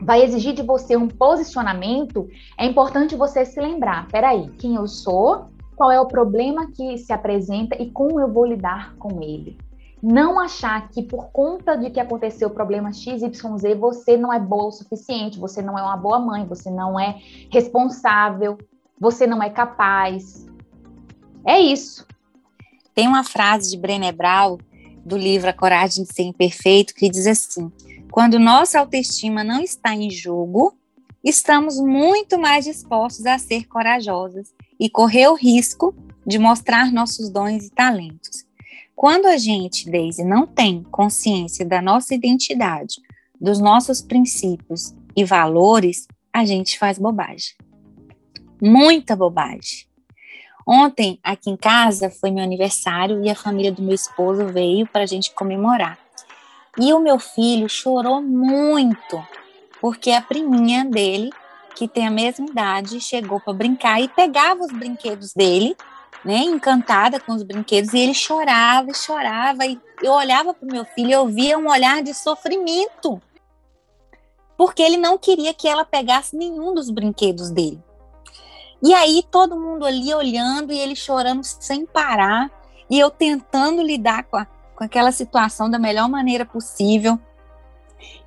vai 0.00 0.22
exigir 0.22 0.54
de 0.54 0.62
você 0.62 0.96
um 0.96 1.08
posicionamento, 1.08 2.28
é 2.56 2.64
importante 2.64 3.16
você 3.16 3.44
se 3.44 3.60
lembrar: 3.60 4.06
peraí, 4.06 4.48
quem 4.56 4.76
eu 4.76 4.86
sou, 4.86 5.46
qual 5.74 5.90
é 5.90 6.00
o 6.00 6.06
problema 6.06 6.70
que 6.70 6.96
se 6.96 7.12
apresenta 7.12 7.74
e 7.82 7.90
como 7.90 8.20
eu 8.20 8.32
vou 8.32 8.46
lidar 8.46 8.94
com 9.00 9.20
ele. 9.20 9.58
Não 10.02 10.38
achar 10.38 10.88
que 10.90 11.02
por 11.02 11.30
conta 11.30 11.74
de 11.76 11.90
que 11.90 11.98
aconteceu 11.98 12.48
o 12.48 12.52
problema 12.52 12.92
XYZ, 12.92 13.22
você 13.78 14.16
não 14.16 14.32
é 14.32 14.38
boa 14.38 14.66
o 14.66 14.72
suficiente, 14.72 15.38
você 15.38 15.62
não 15.62 15.78
é 15.78 15.82
uma 15.82 15.96
boa 15.96 16.18
mãe, 16.18 16.44
você 16.46 16.70
não 16.70 17.00
é 17.00 17.18
responsável, 17.50 18.58
você 19.00 19.26
não 19.26 19.42
é 19.42 19.48
capaz. 19.48 20.46
É 21.46 21.58
isso. 21.58 22.06
Tem 22.94 23.08
uma 23.08 23.24
frase 23.24 23.70
de 23.70 23.76
Brené 23.76 24.12
Brown, 24.12 24.58
do 25.04 25.16
livro 25.16 25.48
A 25.48 25.52
Coragem 25.52 26.04
de 26.04 26.12
Ser 26.12 26.22
Imperfeito, 26.22 26.94
que 26.94 27.08
diz 27.08 27.26
assim: 27.26 27.70
Quando 28.10 28.38
nossa 28.38 28.80
autoestima 28.80 29.44
não 29.44 29.60
está 29.60 29.94
em 29.94 30.10
jogo, 30.10 30.74
estamos 31.22 31.78
muito 31.78 32.38
mais 32.38 32.64
dispostos 32.64 33.24
a 33.26 33.38
ser 33.38 33.66
corajosas 33.66 34.52
e 34.78 34.90
correr 34.90 35.28
o 35.28 35.34
risco 35.34 35.94
de 36.26 36.38
mostrar 36.38 36.92
nossos 36.92 37.30
dons 37.30 37.64
e 37.64 37.70
talentos. 37.70 38.45
Quando 38.96 39.26
a 39.26 39.36
gente, 39.36 39.90
Daisy, 39.90 40.24
não 40.24 40.46
tem 40.46 40.82
consciência 40.84 41.66
da 41.66 41.82
nossa 41.82 42.14
identidade, 42.14 42.96
dos 43.38 43.60
nossos 43.60 44.00
princípios 44.00 44.94
e 45.14 45.22
valores, 45.22 46.08
a 46.32 46.46
gente 46.46 46.78
faz 46.78 46.98
bobagem. 46.98 47.54
Muita 48.60 49.14
bobagem. 49.14 49.86
Ontem, 50.66 51.20
aqui 51.22 51.50
em 51.50 51.56
casa, 51.56 52.08
foi 52.08 52.30
meu 52.30 52.42
aniversário 52.42 53.22
e 53.22 53.28
a 53.28 53.34
família 53.34 53.70
do 53.70 53.82
meu 53.82 53.94
esposo 53.94 54.46
veio 54.46 54.86
para 54.86 55.02
a 55.02 55.06
gente 55.06 55.32
comemorar. 55.34 55.98
E 56.78 56.92
o 56.92 56.98
meu 56.98 57.18
filho 57.18 57.68
chorou 57.68 58.22
muito, 58.22 59.22
porque 59.80 60.10
a 60.10 60.22
priminha 60.22 60.84
dele 60.84 61.30
que 61.76 61.86
tem 61.86 62.06
a 62.06 62.10
mesma 62.10 62.46
idade, 62.46 62.98
chegou 63.00 63.38
para 63.38 63.52
brincar 63.52 64.00
e 64.00 64.08
pegava 64.08 64.64
os 64.64 64.72
brinquedos 64.72 65.34
dele, 65.34 65.76
né, 66.26 66.38
encantada 66.38 67.20
com 67.20 67.32
os 67.32 67.44
brinquedos, 67.44 67.94
e 67.94 67.98
ele 68.00 68.12
chorava 68.12 68.90
e 68.90 68.94
chorava, 68.94 69.64
e 69.64 69.80
eu 70.02 70.12
olhava 70.12 70.52
para 70.52 70.68
o 70.68 70.72
meu 70.72 70.84
filho 70.84 71.08
e 71.08 71.12
eu 71.12 71.26
via 71.28 71.56
um 71.56 71.70
olhar 71.70 72.02
de 72.02 72.12
sofrimento, 72.12 73.22
porque 74.56 74.82
ele 74.82 74.96
não 74.96 75.16
queria 75.16 75.54
que 75.54 75.68
ela 75.68 75.84
pegasse 75.84 76.36
nenhum 76.36 76.74
dos 76.74 76.90
brinquedos 76.90 77.50
dele. 77.50 77.80
E 78.82 78.92
aí 78.92 79.24
todo 79.30 79.58
mundo 79.58 79.86
ali 79.86 80.12
olhando 80.12 80.72
e 80.72 80.78
ele 80.78 80.96
chorando 80.96 81.44
sem 81.44 81.86
parar, 81.86 82.50
e 82.90 82.98
eu 82.98 83.08
tentando 83.08 83.80
lidar 83.80 84.24
com, 84.24 84.36
a, 84.36 84.46
com 84.74 84.82
aquela 84.82 85.12
situação 85.12 85.70
da 85.70 85.78
melhor 85.78 86.08
maneira 86.08 86.44
possível 86.44 87.18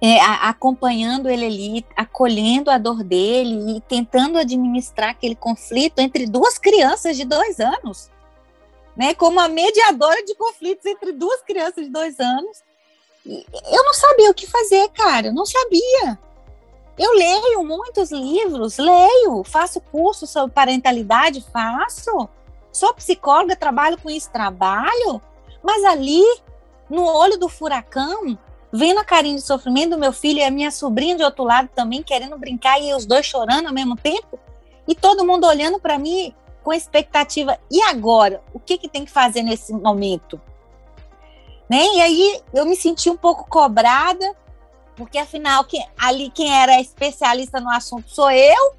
é, 0.02 0.20
a, 0.20 0.50
acompanhando 0.50 1.30
ele 1.30 1.46
ali, 1.46 1.86
acolhendo 1.96 2.72
a 2.72 2.78
dor 2.78 3.04
dele 3.04 3.78
e 3.78 3.82
tentando 3.82 4.38
administrar 4.38 5.10
aquele 5.10 5.36
conflito 5.36 6.00
entre 6.00 6.26
duas 6.26 6.58
crianças 6.58 7.18
de 7.18 7.26
dois 7.26 7.60
anos, 7.60 8.10
né? 8.96 9.14
Como 9.14 9.40
a 9.40 9.48
mediadora 9.48 10.24
de 10.24 10.36
conflitos 10.36 10.86
entre 10.86 11.12
duas 11.12 11.42
crianças 11.42 11.86
de 11.86 11.92
dois 11.92 12.20
anos. 12.20 12.64
Eu 13.26 13.84
não 13.84 13.94
sabia 13.94 14.32
o 14.32 14.34
que 14.34 14.48
fazer, 14.48 14.90
cara, 14.90 15.28
eu 15.28 15.34
não 15.34 15.46
sabia. 15.46 16.18
Eu 16.98 17.14
leio 17.14 17.64
muitos 17.64 18.12
livros, 18.12 18.78
leio, 18.78 19.44
faço 19.46 19.80
curso 19.80 20.28
sobre 20.28 20.54
parentalidade, 20.54 21.46
faço. 21.52 22.28
Sou 22.72 22.94
psicóloga, 22.94 23.56
trabalho 23.56 23.98
com 23.98 24.10
isso, 24.10 24.30
trabalho. 24.32 25.22
Mas 25.64 25.84
ali, 25.86 26.24
no 26.90 27.06
olho 27.06 27.38
do 27.38 27.48
furacão, 27.48 28.38
vendo 28.72 29.00
a 29.00 29.04
carinha 29.04 29.36
de 29.36 29.42
sofrimento 29.42 29.92
do 29.92 30.00
meu 30.00 30.14
filho 30.14 30.40
e 30.40 30.44
a 30.44 30.52
minha 30.52 30.72
sobrinha 30.72 31.16
de 31.16 31.24
outro 31.24 31.44
lado 31.44 31.70
também 31.74 32.04
querendo 32.04 32.38
brincar 32.38 32.80
e 32.80 32.94
os 32.94 33.06
dois 33.06 33.26
chorando 33.26 33.68
ao 33.68 33.74
mesmo 33.74 33.96
tempo, 33.96 34.40
e 34.88 34.96
todo 34.96 35.26
mundo 35.26 35.46
olhando 35.46 35.80
para 35.80 35.98
mim 35.98 36.34
com 36.64 36.74
expectativa. 36.74 37.58
E 37.72 37.82
agora? 37.84 38.44
O 38.54 38.60
que, 38.60 38.78
que 38.78 38.90
tem 38.90 39.06
que 39.06 39.12
fazer 39.12 39.42
nesse 39.44 39.74
momento? 39.74 40.40
Né? 41.70 41.84
E 41.96 42.02
aí 42.02 42.42
eu 42.54 42.66
me 42.66 42.76
senti 42.76 43.10
um 43.10 43.18
pouco 43.18 43.48
cobrada, 43.48 44.36
porque 44.96 45.18
afinal 45.18 45.64
quem, 45.64 45.88
ali 45.98 46.30
quem 46.30 46.52
era 46.52 46.80
especialista 46.82 47.60
no 47.60 47.70
assunto 47.70 48.10
sou 48.10 48.32
eu, 48.32 48.74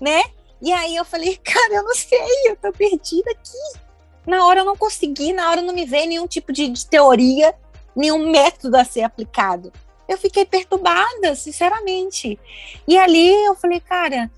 né? 0.00 0.22
E 0.62 0.72
aí 0.72 0.96
eu 0.96 1.04
falei, 1.04 1.36
cara, 1.42 1.74
eu 1.74 1.82
não 1.82 1.94
sei, 1.94 2.50
eu 2.50 2.56
tô 2.56 2.72
perdida 2.72 3.30
aqui. 3.30 3.86
Na 4.26 4.44
hora 4.44 4.60
eu 4.60 4.64
não 4.64 4.76
consegui, 4.76 5.32
na 5.32 5.50
hora 5.50 5.62
não 5.62 5.74
me 5.74 5.84
veio 5.84 6.08
nenhum 6.08 6.26
tipo 6.26 6.52
de, 6.52 6.68
de 6.68 6.86
teoria 6.86 7.54
nenhum 7.96 8.30
método 8.30 8.76
a 8.76 8.84
ser 8.84 9.02
aplicado. 9.02 9.72
Eu 10.06 10.18
fiquei 10.18 10.44
perturbada, 10.44 11.34
sinceramente. 11.34 12.38
E 12.86 12.96
ali 12.96 13.32
eu 13.44 13.56
falei, 13.56 13.80
cara, 13.80 14.30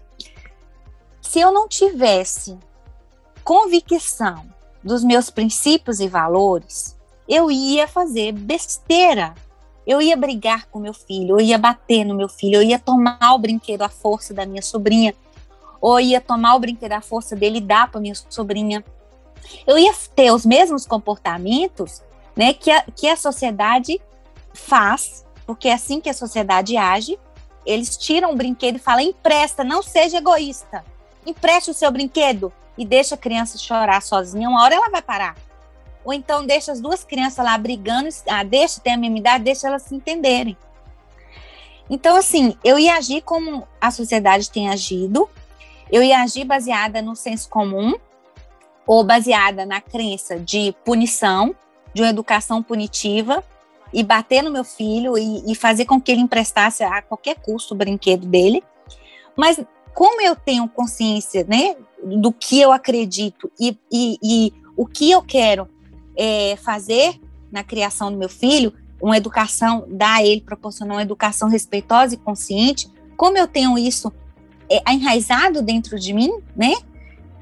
se 1.20 1.40
eu 1.40 1.52
não 1.52 1.68
tivesse 1.68 2.56
convicção 3.44 4.46
dos 4.82 5.04
meus 5.04 5.28
princípios 5.28 6.00
e 6.00 6.08
valores, 6.08 6.96
eu 7.28 7.50
ia 7.50 7.86
fazer 7.86 8.32
besteira. 8.32 9.34
Eu 9.86 10.00
ia 10.00 10.16
brigar 10.16 10.66
com 10.66 10.78
meu 10.78 10.94
filho, 10.94 11.38
eu 11.38 11.40
ia 11.40 11.58
bater 11.58 12.04
no 12.04 12.14
meu 12.14 12.28
filho, 12.28 12.56
eu 12.56 12.62
ia 12.62 12.78
tomar 12.78 13.34
o 13.34 13.38
brinquedo 13.38 13.82
à 13.82 13.88
força 13.88 14.34
da 14.34 14.44
minha 14.44 14.60
sobrinha, 14.60 15.14
ou 15.80 15.98
ia 15.98 16.20
tomar 16.20 16.56
o 16.56 16.60
brinquedo 16.60 16.92
à 16.92 17.00
força 17.00 17.34
dele 17.34 17.58
e 17.58 17.62
dar 17.62 17.90
para 17.90 18.00
minha 18.00 18.14
sobrinha. 18.14 18.84
Eu 19.66 19.78
ia 19.78 19.94
ter 20.14 20.30
os 20.30 20.44
mesmos 20.44 20.86
comportamentos 20.86 22.02
né, 22.38 22.54
que, 22.54 22.70
a, 22.70 22.84
que 22.94 23.08
a 23.08 23.16
sociedade 23.16 24.00
faz, 24.54 25.26
porque 25.44 25.68
é 25.68 25.72
assim 25.72 26.00
que 26.00 26.08
a 26.08 26.14
sociedade 26.14 26.76
age. 26.76 27.18
Eles 27.66 27.96
tiram 27.96 28.32
o 28.32 28.36
brinquedo 28.36 28.76
e 28.76 28.78
falam: 28.78 29.00
empresta, 29.00 29.64
não 29.64 29.82
seja 29.82 30.18
egoísta. 30.18 30.84
Empreste 31.26 31.72
o 31.72 31.74
seu 31.74 31.90
brinquedo 31.90 32.52
e 32.78 32.84
deixa 32.84 33.16
a 33.16 33.18
criança 33.18 33.58
chorar 33.58 34.00
sozinha. 34.00 34.48
Uma 34.48 34.62
hora 34.62 34.76
ela 34.76 34.88
vai 34.88 35.02
parar. 35.02 35.34
Ou 36.04 36.12
então 36.12 36.46
deixa 36.46 36.70
as 36.70 36.80
duas 36.80 37.02
crianças 37.02 37.44
lá 37.44 37.58
brigando, 37.58 38.08
ah, 38.30 38.44
deixa, 38.44 38.80
tem 38.80 38.94
a 38.94 38.96
mesma 38.96 39.18
idade, 39.18 39.44
deixa 39.44 39.66
elas 39.66 39.82
se 39.82 39.94
entenderem. 39.94 40.56
Então, 41.90 42.16
assim, 42.16 42.56
eu 42.62 42.78
ia 42.78 42.94
agir 42.94 43.22
como 43.22 43.66
a 43.80 43.90
sociedade 43.90 44.50
tem 44.50 44.70
agido, 44.70 45.28
eu 45.90 46.02
ia 46.02 46.22
agir 46.22 46.44
baseada 46.44 47.02
no 47.02 47.16
senso 47.16 47.48
comum, 47.48 47.94
ou 48.86 49.04
baseada 49.04 49.66
na 49.66 49.80
crença 49.80 50.38
de 50.38 50.74
punição, 50.84 51.54
de 51.98 52.02
uma 52.02 52.10
educação 52.10 52.62
punitiva, 52.62 53.42
e 53.92 54.04
bater 54.04 54.42
no 54.42 54.52
meu 54.52 54.62
filho 54.64 55.16
e, 55.16 55.50
e 55.50 55.54
fazer 55.54 55.84
com 55.84 56.00
que 56.00 56.12
ele 56.12 56.20
emprestasse 56.20 56.84
a 56.84 57.02
qualquer 57.02 57.36
custo 57.36 57.74
o 57.74 57.76
brinquedo 57.76 58.26
dele. 58.26 58.62
Mas 59.36 59.60
como 59.94 60.20
eu 60.20 60.36
tenho 60.36 60.68
consciência 60.68 61.44
né, 61.48 61.74
do 62.04 62.32
que 62.32 62.60
eu 62.60 62.70
acredito 62.70 63.50
e, 63.58 63.76
e, 63.90 64.18
e 64.22 64.52
o 64.76 64.86
que 64.86 65.10
eu 65.10 65.22
quero 65.22 65.68
é, 66.16 66.56
fazer 66.56 67.20
na 67.50 67.64
criação 67.64 68.12
do 68.12 68.18
meu 68.18 68.28
filho, 68.28 68.72
uma 69.00 69.16
educação, 69.16 69.84
dar 69.88 70.18
a 70.18 70.24
ele, 70.24 70.40
proporcionar 70.40 70.96
uma 70.96 71.02
educação 71.02 71.48
respeitosa 71.48 72.14
e 72.14 72.18
consciente, 72.18 72.88
como 73.16 73.38
eu 73.38 73.48
tenho 73.48 73.76
isso 73.78 74.12
é, 74.70 74.92
enraizado 74.92 75.62
dentro 75.62 75.98
de 75.98 76.12
mim, 76.12 76.30
né? 76.54 76.74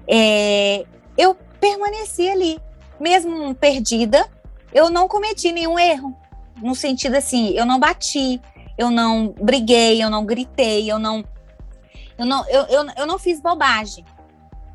É, 0.07 0.87
eu 1.19 1.37
permaneci 1.61 2.29
ali, 2.29 2.59
mesmo 3.01 3.55
perdida, 3.55 4.27
eu 4.73 4.91
não 4.91 5.09
cometi 5.09 5.53
nenhum 5.53 5.79
erro, 5.79 6.17
no 6.63 6.75
sentido 6.75 7.17
assim, 7.17 7.51
eu 7.51 7.67
não 7.67 7.79
bati, 7.79 8.41
eu 8.77 8.91
não 8.91 9.35
briguei, 9.41 10.03
eu 10.03 10.11
não 10.11 10.25
gritei, 10.25 10.91
eu 10.91 10.99
não 10.99 11.25
eu 12.19 12.25
não, 12.25 12.49
eu, 12.49 12.63
eu, 12.63 12.87
eu 12.97 13.07
não 13.07 13.19
fiz 13.19 13.41
bobagem, 13.41 14.05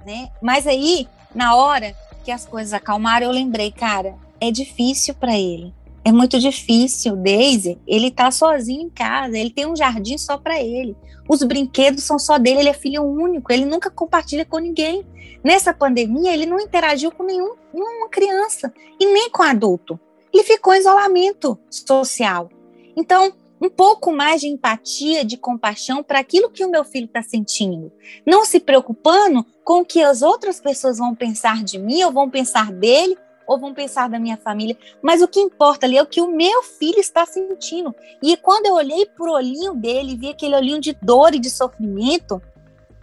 né? 0.05 0.29
Mas 0.41 0.67
aí, 0.67 1.07
na 1.33 1.55
hora 1.55 1.95
que 2.23 2.31
as 2.31 2.45
coisas 2.45 2.71
acalmaram, 2.71 3.25
eu 3.25 3.31
lembrei, 3.31 3.71
cara, 3.71 4.15
é 4.39 4.51
difícil 4.51 5.15
para 5.15 5.35
ele. 5.35 5.73
É 6.03 6.11
muito 6.11 6.39
difícil, 6.39 7.15
Daisy. 7.15 7.79
Ele 7.87 8.09
tá 8.09 8.31
sozinho 8.31 8.81
em 8.81 8.89
casa, 8.89 9.37
ele 9.37 9.51
tem 9.51 9.67
um 9.67 9.75
jardim 9.75 10.17
só 10.17 10.37
para 10.37 10.59
ele. 10.59 10.95
Os 11.29 11.43
brinquedos 11.43 12.03
são 12.03 12.17
só 12.17 12.37
dele, 12.37 12.61
ele 12.61 12.69
é 12.69 12.73
filho 12.73 13.03
único, 13.03 13.53
ele 13.53 13.65
nunca 13.65 13.89
compartilha 13.89 14.43
com 14.43 14.57
ninguém. 14.57 15.05
Nessa 15.43 15.73
pandemia, 15.73 16.33
ele 16.33 16.45
não 16.45 16.59
interagiu 16.59 17.11
com 17.11 17.23
nenhum, 17.23 17.53
nenhuma 17.73 18.09
criança 18.09 18.73
e 18.99 19.05
nem 19.05 19.29
com 19.29 19.43
adulto. 19.43 19.99
Ele 20.33 20.43
ficou 20.43 20.73
em 20.73 20.79
isolamento 20.79 21.57
social. 21.69 22.49
Então, 22.95 23.33
um 23.61 23.69
pouco 23.69 24.11
mais 24.11 24.41
de 24.41 24.47
empatia, 24.47 25.23
de 25.23 25.37
compaixão 25.37 26.01
para 26.01 26.19
aquilo 26.19 26.49
que 26.49 26.65
o 26.65 26.69
meu 26.69 26.83
filho 26.83 27.05
está 27.05 27.21
sentindo. 27.21 27.91
Não 28.25 28.43
se 28.43 28.59
preocupando 28.59 29.45
com 29.63 29.81
o 29.81 29.85
que 29.85 30.01
as 30.01 30.23
outras 30.23 30.59
pessoas 30.59 30.97
vão 30.97 31.13
pensar 31.13 31.63
de 31.63 31.77
mim, 31.77 32.03
ou 32.03 32.11
vão 32.11 32.27
pensar 32.27 32.71
dele, 32.71 33.15
ou 33.51 33.59
vão 33.59 33.73
pensar 33.73 34.07
da 34.09 34.17
minha 34.17 34.37
família. 34.37 34.77
Mas 35.01 35.21
o 35.21 35.27
que 35.27 35.39
importa 35.39 35.85
ali 35.85 35.97
é 35.97 36.01
o 36.01 36.07
que 36.07 36.21
o 36.21 36.31
meu 36.31 36.63
filho 36.63 36.99
está 36.99 37.25
sentindo. 37.25 37.93
E 38.23 38.37
quando 38.37 38.65
eu 38.65 38.75
olhei 38.75 39.05
para 39.05 39.29
o 39.29 39.33
olhinho 39.33 39.75
dele, 39.75 40.15
vi 40.15 40.29
aquele 40.29 40.55
olhinho 40.55 40.79
de 40.79 40.93
dor 41.01 41.35
e 41.35 41.39
de 41.39 41.49
sofrimento, 41.49 42.41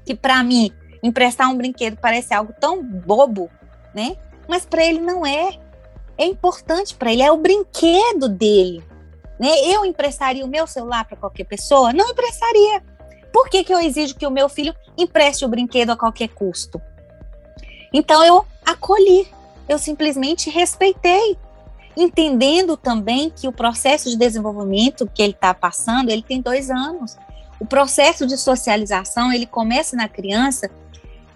que 0.07 0.15
para 0.15 0.43
mim, 0.43 0.73
emprestar 1.03 1.51
um 1.51 1.57
brinquedo 1.57 1.99
parece 2.01 2.33
algo 2.33 2.55
tão 2.59 2.83
bobo, 2.83 3.51
né? 3.95 4.17
Mas 4.49 4.65
para 4.65 4.83
ele 4.85 5.01
não 5.01 5.27
é. 5.27 5.59
É 6.17 6.25
importante 6.25 6.95
para 6.95 7.13
ele, 7.13 7.23
é 7.23 7.31
o 7.31 7.37
brinquedo 7.37 8.29
dele. 8.29 8.83
Né? 9.39 9.51
Eu 9.67 9.85
emprestaria 9.85 10.45
o 10.45 10.49
meu 10.49 10.67
celular 10.67 11.05
para 11.05 11.17
qualquer 11.17 11.45
pessoa? 11.45 11.93
Não 11.93 12.11
emprestaria. 12.11 12.83
Por 13.33 13.49
que, 13.49 13.63
que 13.63 13.73
eu 13.73 13.79
exijo 13.79 14.17
que 14.17 14.27
o 14.27 14.31
meu 14.31 14.49
filho 14.49 14.75
empreste 14.97 15.45
o 15.45 15.49
brinquedo 15.49 15.91
a 15.91 15.97
qualquer 15.97 16.29
custo? 16.29 16.81
Então 17.93 18.25
eu 18.25 18.45
acolhi, 18.65 19.29
eu 19.68 19.78
simplesmente 19.78 20.50
respeitei, 20.50 21.37
entendendo 21.96 22.76
também 22.76 23.31
que 23.31 23.48
o 23.48 23.52
processo 23.52 24.09
de 24.09 24.16
desenvolvimento 24.16 25.09
que 25.12 25.22
ele 25.22 25.33
está 25.33 25.52
passando, 25.52 26.11
ele 26.11 26.22
tem 26.22 26.40
dois 26.40 26.70
anos. 26.70 27.16
O 27.61 27.66
processo 27.66 28.26
de 28.26 28.37
socialização 28.37 29.33
ele 29.33 29.46
começa 29.46 29.96
na 29.96 30.09
criança 30.09 30.70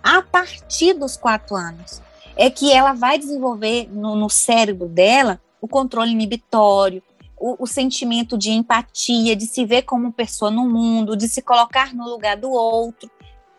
a 0.03 0.23
partir 0.23 0.95
dos 0.95 1.17
quatro 1.17 1.57
anos. 1.57 2.01
É 2.37 2.49
que 2.49 2.73
ela 2.73 2.93
vai 2.93 3.19
desenvolver 3.19 3.89
no, 3.93 4.17
no 4.17 4.31
cérebro 4.31 4.89
dela 4.89 5.41
o 5.61 5.69
controle 5.69 6.11
inibitório, 6.11 7.03
o, 7.39 7.65
o, 7.65 7.67
sentimento 7.67 8.39
de 8.39 8.51
empatia, 8.51 9.37
de 9.37 9.47
se 9.47 9.65
ver 9.65 9.83
como 9.83 10.13
pessoa 10.13 10.51
no 10.51 10.69
mundo, 10.69 11.17
de 11.17 11.29
se 11.29 11.43
colocar 11.43 11.93
no 11.93 12.09
lugar 12.09 12.37
do 12.37 12.51
outro, 12.51 13.11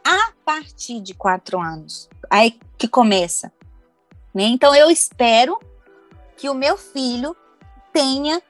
a 0.03 0.31
partir 0.43 1.01
de 1.01 1.13
quatro 1.13 1.59
anos. 1.59 2.09
Aí 2.29 2.57
que 2.77 2.87
começa. 2.87 3.51
Né? 4.33 4.43
Então, 4.45 4.73
eu 4.75 4.89
espero 4.89 5.59
que 6.35 6.49
o 6.49 6.53
meu 6.53 6.77
filho 6.77 7.35
tenha 7.91 8.41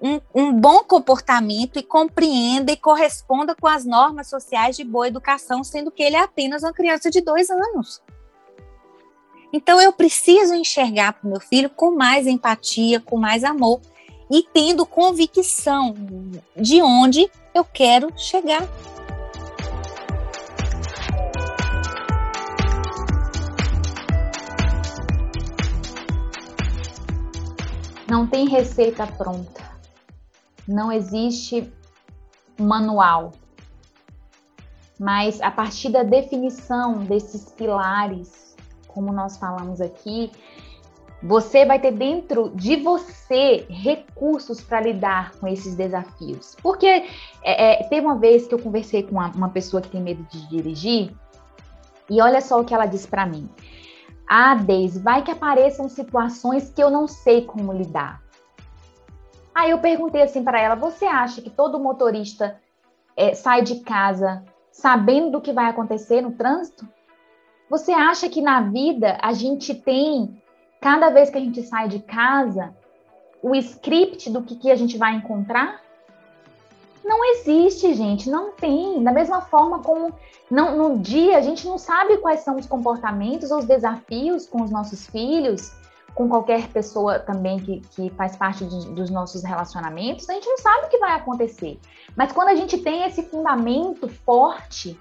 um, 0.00 0.20
um, 0.34 0.52
bom 0.52 0.82
comportamento 0.82 1.78
e 1.78 1.82
compreenda 1.82 2.72
e 2.72 2.76
corresponda 2.76 3.54
com 3.54 3.66
as 3.66 3.84
normas 3.84 4.28
sociais 4.28 4.76
de 4.76 4.82
boa 4.82 5.06
educação, 5.06 5.62
sendo 5.62 5.90
que 5.90 6.02
ele 6.02 6.16
é 6.16 6.20
apenas 6.20 6.62
uma 6.62 6.72
criança 6.72 7.10
de 7.10 7.20
dois 7.20 7.50
anos. 7.50 8.02
Então, 9.52 9.80
eu 9.80 9.92
preciso 9.92 10.54
enxergar 10.54 11.12
para 11.12 11.26
o 11.26 11.30
meu 11.30 11.40
filho 11.40 11.70
com 11.70 11.90
mais 11.90 12.26
empatia, 12.26 13.00
com 13.00 13.16
mais 13.16 13.44
amor, 13.44 13.80
e 14.30 14.44
tendo 14.54 14.86
convicção 14.86 15.94
de 16.56 16.80
onde 16.80 17.28
eu 17.52 17.64
quero 17.64 18.12
chegar. 18.16 18.62
Não 28.10 28.26
tem 28.26 28.48
receita 28.48 29.06
pronta. 29.06 29.62
Não 30.66 30.90
existe 30.90 31.72
manual. 32.58 33.30
Mas 34.98 35.40
a 35.40 35.48
partir 35.48 35.90
da 35.90 36.02
definição 36.02 37.04
desses 37.04 37.52
pilares, 37.52 38.56
como 38.88 39.12
nós 39.12 39.36
falamos 39.36 39.80
aqui, 39.80 40.32
você 41.22 41.64
vai 41.64 41.78
ter 41.78 41.92
dentro 41.92 42.50
de 42.52 42.74
você 42.74 43.64
recursos 43.70 44.60
para 44.60 44.80
lidar 44.80 45.30
com 45.36 45.46
esses 45.46 45.76
desafios. 45.76 46.56
Porque 46.60 46.86
é, 46.86 47.04
é, 47.44 47.84
teve 47.84 48.04
uma 48.04 48.18
vez 48.18 48.48
que 48.48 48.54
eu 48.54 48.58
conversei 48.58 49.04
com 49.04 49.12
uma, 49.12 49.28
uma, 49.28 49.50
pessoa 49.50 49.80
que 49.80 49.88
tem 49.88 50.02
medo 50.02 50.24
de 50.24 50.48
dirigir, 50.48 51.14
e 52.08 52.20
olha 52.20 52.40
só 52.40 52.60
o 52.60 52.64
que 52.64 52.74
ela 52.74 52.86
disse 52.86 53.06
para 53.06 53.24
mim. 53.24 53.48
Ah, 54.32 54.54
vai 55.02 55.22
que 55.24 55.32
apareçam 55.32 55.88
situações 55.88 56.70
que 56.70 56.80
eu 56.80 56.88
não 56.88 57.08
sei 57.08 57.44
como 57.44 57.72
lidar. 57.72 58.22
Aí 59.52 59.72
eu 59.72 59.78
perguntei 59.80 60.22
assim 60.22 60.44
para 60.44 60.60
ela: 60.60 60.76
você 60.76 61.04
acha 61.04 61.42
que 61.42 61.50
todo 61.50 61.80
motorista 61.80 62.56
é, 63.16 63.34
sai 63.34 63.62
de 63.62 63.80
casa 63.80 64.44
sabendo 64.70 65.32
do 65.32 65.40
que 65.40 65.52
vai 65.52 65.68
acontecer 65.68 66.20
no 66.20 66.30
trânsito? 66.30 66.88
Você 67.68 67.90
acha 67.90 68.28
que 68.28 68.40
na 68.40 68.60
vida 68.60 69.18
a 69.20 69.32
gente 69.32 69.74
tem 69.74 70.40
cada 70.80 71.10
vez 71.10 71.28
que 71.28 71.36
a 71.36 71.40
gente 71.40 71.64
sai 71.64 71.88
de 71.88 71.98
casa, 71.98 72.72
o 73.42 73.52
script 73.56 74.30
do 74.30 74.42
que, 74.42 74.54
que 74.54 74.70
a 74.70 74.76
gente 74.76 74.96
vai 74.96 75.12
encontrar? 75.12 75.80
Não 77.04 77.24
existe, 77.24 77.94
gente, 77.94 78.28
não 78.28 78.52
tem. 78.52 79.02
Da 79.02 79.12
mesma 79.12 79.40
forma 79.40 79.80
como 79.80 80.14
não, 80.50 80.76
no 80.76 80.98
dia 80.98 81.38
a 81.38 81.40
gente 81.40 81.66
não 81.66 81.78
sabe 81.78 82.18
quais 82.18 82.40
são 82.40 82.56
os 82.56 82.66
comportamentos 82.66 83.50
ou 83.50 83.58
os 83.58 83.64
desafios 83.64 84.46
com 84.46 84.62
os 84.62 84.70
nossos 84.70 85.06
filhos, 85.06 85.72
com 86.14 86.28
qualquer 86.28 86.68
pessoa 86.68 87.18
também 87.18 87.58
que, 87.60 87.80
que 87.94 88.10
faz 88.10 88.36
parte 88.36 88.64
de, 88.64 88.88
dos 88.90 89.10
nossos 89.10 89.44
relacionamentos, 89.44 90.28
a 90.28 90.34
gente 90.34 90.48
não 90.48 90.58
sabe 90.58 90.86
o 90.86 90.88
que 90.90 90.98
vai 90.98 91.14
acontecer. 91.14 91.78
Mas 92.16 92.32
quando 92.32 92.48
a 92.48 92.54
gente 92.54 92.78
tem 92.78 93.04
esse 93.04 93.22
fundamento 93.22 94.08
forte, 94.08 94.98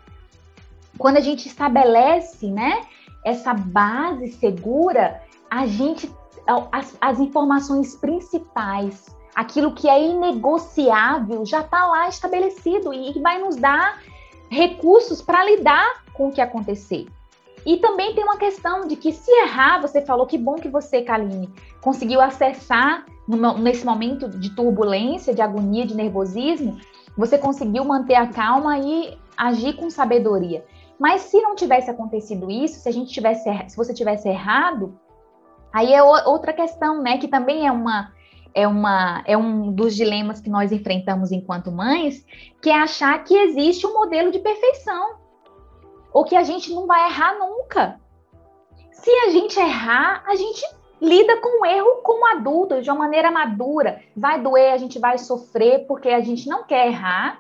quando 0.98 1.18
a 1.18 1.22
gente 1.22 1.48
estabelece, 1.48 2.52
né, 2.52 2.84
essa 3.26 3.54
base 3.54 4.32
segura, 4.34 5.22
a 5.50 5.66
gente 5.66 6.10
as, 6.72 6.96
as 7.00 7.20
informações 7.20 7.96
principais, 7.96 9.06
aquilo 9.40 9.74
que 9.74 9.88
é 9.88 10.04
inegociável, 10.06 11.46
já 11.46 11.62
está 11.62 11.88
lá 11.88 12.10
estabelecido 12.10 12.94
e 12.94 13.18
vai 13.22 13.40
nos 13.40 13.56
dar 13.56 14.02
recursos 14.50 15.22
para 15.22 15.46
lidar 15.46 16.04
com 16.14 16.28
o 16.28 16.32
que 16.34 16.42
acontecer. 16.42 17.08
E 17.66 17.78
também 17.78 18.14
tem 18.14 18.22
uma 18.22 18.36
questão 18.36 18.86
de 18.86 18.98
que 18.98 19.14
se 19.14 19.32
errar, 19.44 19.80
você 19.82 20.02
falou 20.02 20.28
que 20.28 20.38
bom 20.38 20.56
que 20.56 20.68
você, 20.68 21.04
Kaline, 21.04 21.50
conseguiu 21.80 22.20
acessar 22.20 23.06
nesse 23.62 23.86
momento 23.86 24.28
de 24.28 24.50
turbulência, 24.54 25.34
de 25.34 25.42
agonia, 25.42 25.86
de 25.86 25.96
nervosismo, 25.96 26.78
você 27.16 27.38
conseguiu 27.38 27.86
manter 27.86 28.16
a 28.16 28.28
calma 28.28 28.78
e 28.78 29.18
agir 29.38 29.78
com 29.78 29.90
sabedoria. 29.90 30.66
Mas 31.00 31.22
se 31.22 31.42
não 31.42 31.56
tivesse 31.56 31.90
acontecido 31.90 32.52
isso, 32.52 32.82
se 32.82 32.90
a 32.90 32.92
gente 32.92 33.10
tivesse, 33.10 33.50
se 33.70 33.78
você 33.78 33.94
tivesse 33.94 34.28
errado, 34.28 35.00
Aí 35.72 35.94
é 35.94 36.02
outra 36.02 36.52
questão, 36.52 37.02
né, 37.02 37.18
que 37.18 37.28
também 37.28 37.68
é 37.68 37.72
uma 37.72 38.12
é 38.54 38.68
uma 38.68 39.24
é 39.26 39.38
um 39.38 39.72
dos 39.72 39.96
dilemas 39.96 40.42
que 40.42 40.50
nós 40.50 40.72
enfrentamos 40.72 41.32
enquanto 41.32 41.72
mães, 41.72 42.26
que 42.62 42.70
é 42.70 42.78
achar 42.78 43.24
que 43.24 43.36
existe 43.36 43.86
um 43.86 43.94
modelo 43.94 44.32
de 44.32 44.40
perfeição 44.40 45.18
ou 46.12 46.24
que 46.24 46.36
a 46.36 46.44
gente 46.44 46.74
não 46.74 46.88
vai 46.88 47.08
errar 47.08 47.38
nunca. 47.38 48.00
Se 48.92 49.10
a 49.10 49.30
gente 49.30 49.58
errar, 49.60 50.24
a 50.26 50.36
gente 50.36 50.62
lida 51.02 51.38
com 51.38 51.62
o 51.62 51.66
erro 51.66 52.02
como 52.04 52.28
adulto, 52.28 52.82
de 52.82 52.90
uma 52.90 53.00
maneira 53.00 53.32
madura. 53.32 54.02
Vai 54.16 54.42
doer, 54.42 54.74
a 54.74 54.78
gente 54.78 55.00
vai 55.00 55.18
sofrer 55.18 55.86
porque 55.88 56.10
a 56.10 56.20
gente 56.20 56.48
não 56.50 56.64
quer 56.64 56.88
errar. 56.88 57.40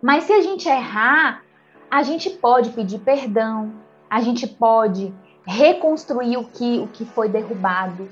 Mas 0.00 0.24
se 0.24 0.32
a 0.32 0.40
gente 0.40 0.68
errar, 0.68 1.42
a 1.90 2.02
gente 2.02 2.30
pode 2.30 2.70
pedir 2.70 3.00
perdão, 3.00 3.74
a 4.08 4.20
gente 4.20 4.46
pode 4.46 5.12
reconstruir 5.46 6.36
o 6.36 6.44
que, 6.44 6.78
o 6.78 6.88
que 6.88 7.04
foi 7.04 7.28
derrubado. 7.28 8.08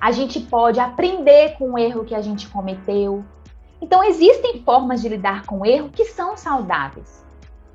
A 0.00 0.12
gente 0.12 0.40
pode 0.40 0.78
aprender 0.78 1.56
com 1.56 1.72
o 1.72 1.78
erro 1.78 2.04
que 2.04 2.14
a 2.14 2.20
gente 2.20 2.48
cometeu. 2.48 3.24
Então, 3.80 4.02
existem 4.02 4.62
formas 4.62 5.00
de 5.00 5.08
lidar 5.08 5.44
com 5.44 5.60
o 5.60 5.66
erro 5.66 5.90
que 5.90 6.04
são 6.04 6.36
saudáveis. 6.36 7.24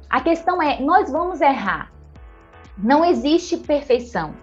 A 0.10 0.22
questão 0.22 0.62
é, 0.62 0.80
nós 0.80 1.12
vamos 1.12 1.42
errar. 1.42 1.92
Não 2.78 3.04
existe 3.04 3.58
perfeição. 3.58 4.34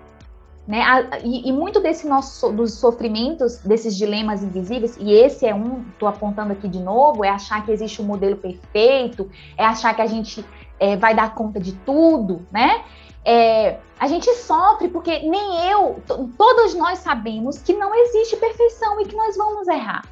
Né? 0.66 0.84
E, 1.24 1.48
e, 1.48 1.52
muito 1.52 1.80
desse 1.80 2.06
nosso, 2.06 2.52
dos 2.52 2.74
sofrimentos, 2.74 3.58
desses 3.58 3.96
dilemas 3.96 4.42
invisíveis, 4.42 4.96
e 5.00 5.10
esse 5.12 5.46
é 5.46 5.54
um, 5.54 5.84
estou 5.90 6.08
apontando 6.08 6.52
aqui 6.52 6.68
de 6.68 6.78
novo, 6.78 7.24
é 7.24 7.28
achar 7.28 7.64
que 7.64 7.72
existe 7.72 8.00
um 8.00 8.04
modelo 8.04 8.36
perfeito, 8.36 9.28
é 9.56 9.64
achar 9.64 9.94
que 9.94 10.02
a 10.02 10.06
gente 10.06 10.44
é, 10.78 10.96
vai 10.96 11.14
dar 11.14 11.34
conta 11.34 11.58
de 11.58 11.72
tudo, 11.72 12.46
né? 12.52 12.84
É, 13.24 13.78
a 13.98 14.06
gente 14.06 14.32
sofre 14.34 14.88
porque 14.88 15.18
nem 15.20 15.68
eu, 15.68 16.02
todos 16.38 16.74
nós 16.74 17.00
sabemos 17.00 17.58
que 17.58 17.74
não 17.74 17.94
existe 17.94 18.36
perfeição 18.36 19.00
e 19.00 19.04
que 19.04 19.14
nós 19.14 19.36
vamos 19.36 19.68
errar. 19.68 20.02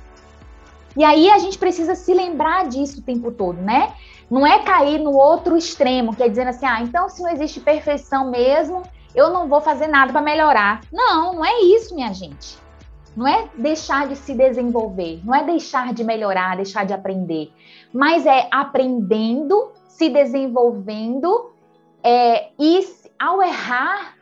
E 0.96 1.04
aí 1.04 1.30
a 1.30 1.38
gente 1.38 1.56
precisa 1.58 1.94
se 1.94 2.12
lembrar 2.12 2.66
disso 2.66 3.00
o 3.00 3.02
tempo 3.02 3.30
todo, 3.30 3.60
né? 3.60 3.94
Não 4.30 4.46
é 4.46 4.58
cair 4.62 4.98
no 4.98 5.12
outro 5.12 5.56
extremo, 5.56 6.14
que 6.14 6.22
é 6.22 6.28
dizendo 6.28 6.48
assim, 6.48 6.66
ah, 6.66 6.82
então 6.82 7.08
se 7.08 7.22
não 7.22 7.30
existe 7.30 7.60
perfeição 7.60 8.30
mesmo, 8.30 8.82
eu 9.14 9.30
não 9.30 9.48
vou 9.48 9.60
fazer 9.60 9.86
nada 9.86 10.12
para 10.12 10.20
melhorar. 10.20 10.80
Não, 10.92 11.34
não 11.34 11.44
é 11.44 11.60
isso, 11.60 11.94
minha 11.94 12.12
gente. 12.12 12.58
Não 13.16 13.26
é 13.26 13.48
deixar 13.54 14.06
de 14.06 14.16
se 14.16 14.34
desenvolver, 14.34 15.20
não 15.24 15.34
é 15.34 15.42
deixar 15.42 15.94
de 15.94 16.04
melhorar, 16.04 16.56
deixar 16.56 16.84
de 16.84 16.92
aprender, 16.92 17.50
mas 17.92 18.26
é 18.26 18.46
aprendendo, 18.50 19.72
se 19.88 20.08
desenvolvendo 20.08 21.52
é, 22.02 22.50
e 22.58 22.82
ao 23.18 23.42
errar, 23.42 24.16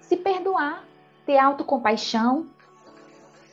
se 0.00 0.16
perdoar, 0.16 0.84
ter 1.24 1.38
autocompaixão, 1.38 2.46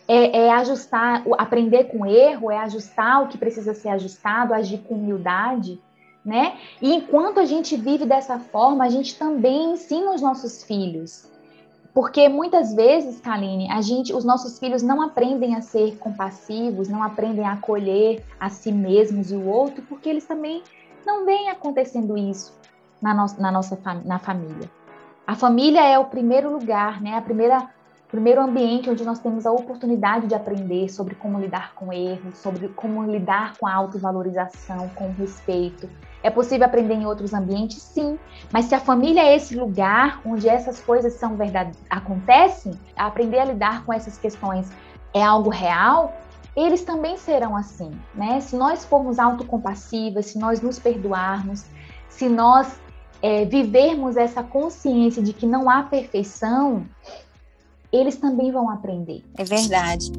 é, 0.08 0.46
é 0.46 0.52
ajustar, 0.52 1.24
aprender 1.38 1.86
com 1.86 2.06
erro, 2.06 2.52
é 2.52 2.58
ajustar 2.60 3.24
o 3.24 3.28
que 3.28 3.38
precisa 3.38 3.74
ser 3.74 3.90
ajustado, 3.90 4.54
agir 4.54 4.80
com 4.80 4.96
humildade 4.96 5.82
né? 6.24 6.58
E 6.82 6.94
enquanto 6.94 7.40
a 7.40 7.46
gente 7.46 7.76
vive 7.76 8.06
dessa 8.06 8.40
forma, 8.40 8.86
a 8.86 8.90
gente 8.90 9.18
também 9.18 9.74
ensina 9.74 10.14
os 10.14 10.22
nossos 10.22 10.64
filhos. 10.64 11.30
Porque 11.94 12.28
muitas 12.28 12.74
vezes, 12.74 13.20
Kaline, 13.20 13.70
a 13.72 13.82
gente, 13.82 14.14
os 14.14 14.24
nossos 14.24 14.58
filhos 14.58 14.82
não 14.82 15.02
aprendem 15.02 15.56
a 15.56 15.62
ser 15.62 15.98
compassivos, 15.98 16.90
não 16.90 17.04
aprendem 17.04 17.46
a 17.46 17.54
acolher 17.54 18.24
a 18.40 18.50
si 18.50 18.72
mesmos 18.72 19.32
e 19.32 19.36
o 19.36 19.48
outro, 19.48 19.84
porque 19.84 20.10
eles 20.10 20.26
também 20.26 20.64
não 21.06 21.26
veem 21.26 21.50
acontecendo 21.50 22.18
isso 22.18 22.63
na, 23.04 23.14
no, 23.14 23.26
na 23.38 23.52
nossa 23.52 23.78
na 24.06 24.18
família. 24.18 24.72
A 25.28 25.36
família 25.36 25.82
é 25.82 26.00
o 26.00 26.06
primeiro 26.06 26.52
lugar, 26.52 27.02
né? 27.02 27.16
A 27.18 27.22
primeira 27.22 27.70
primeiro 28.08 28.42
ambiente 28.42 28.92
onde 28.92 29.04
nós 29.04 29.18
temos 29.18 29.44
a 29.44 29.52
oportunidade 29.52 30.28
de 30.28 30.36
aprender 30.36 30.88
sobre 30.88 31.16
como 31.16 31.40
lidar 31.40 31.74
com 31.74 31.92
erros, 31.92 32.38
sobre 32.38 32.68
como 32.70 33.04
lidar 33.04 33.58
com 33.58 33.66
a 33.66 33.74
autovalorização, 33.74 34.88
com 34.90 35.12
respeito. 35.14 35.90
É 36.22 36.30
possível 36.30 36.68
aprender 36.68 36.94
em 36.94 37.08
outros 37.08 37.34
ambientes? 37.34 37.82
Sim. 37.82 38.20
Mas 38.52 38.66
se 38.66 38.76
a 38.76 38.80
família 38.80 39.24
é 39.24 39.36
esse 39.36 39.56
lugar 39.56 40.22
onde 40.24 40.48
essas 40.48 40.80
coisas 40.80 41.14
são 41.14 41.36
verdade, 41.36 41.72
acontecem, 41.90 42.80
aprender 42.96 43.40
a 43.40 43.46
lidar 43.46 43.84
com 43.84 43.92
essas 43.92 44.16
questões 44.20 44.72
é 45.12 45.24
algo 45.24 45.50
real, 45.50 46.14
eles 46.56 46.84
também 46.84 47.18
serão 47.18 47.56
assim, 47.56 47.92
né? 48.14 48.40
Se 48.42 48.56
nós 48.56 48.86
formos 48.86 49.18
autocompassivas, 49.18 50.28
se 50.28 50.38
nós 50.38 50.62
nos 50.62 50.78
perdoarmos, 50.78 51.66
se 52.10 52.30
nós 52.30 52.80
é, 53.24 53.46
vivermos 53.46 54.18
essa 54.18 54.44
consciência 54.44 55.24
de 55.24 55.32
que 55.32 55.48
não 55.48 55.70
há 55.70 55.82
perfeição, 55.82 56.86
eles 57.92 58.18
também 58.18 58.52
vão 58.52 58.70
aprender. 58.70 59.24
É 59.38 59.44
verdade. 59.46 60.12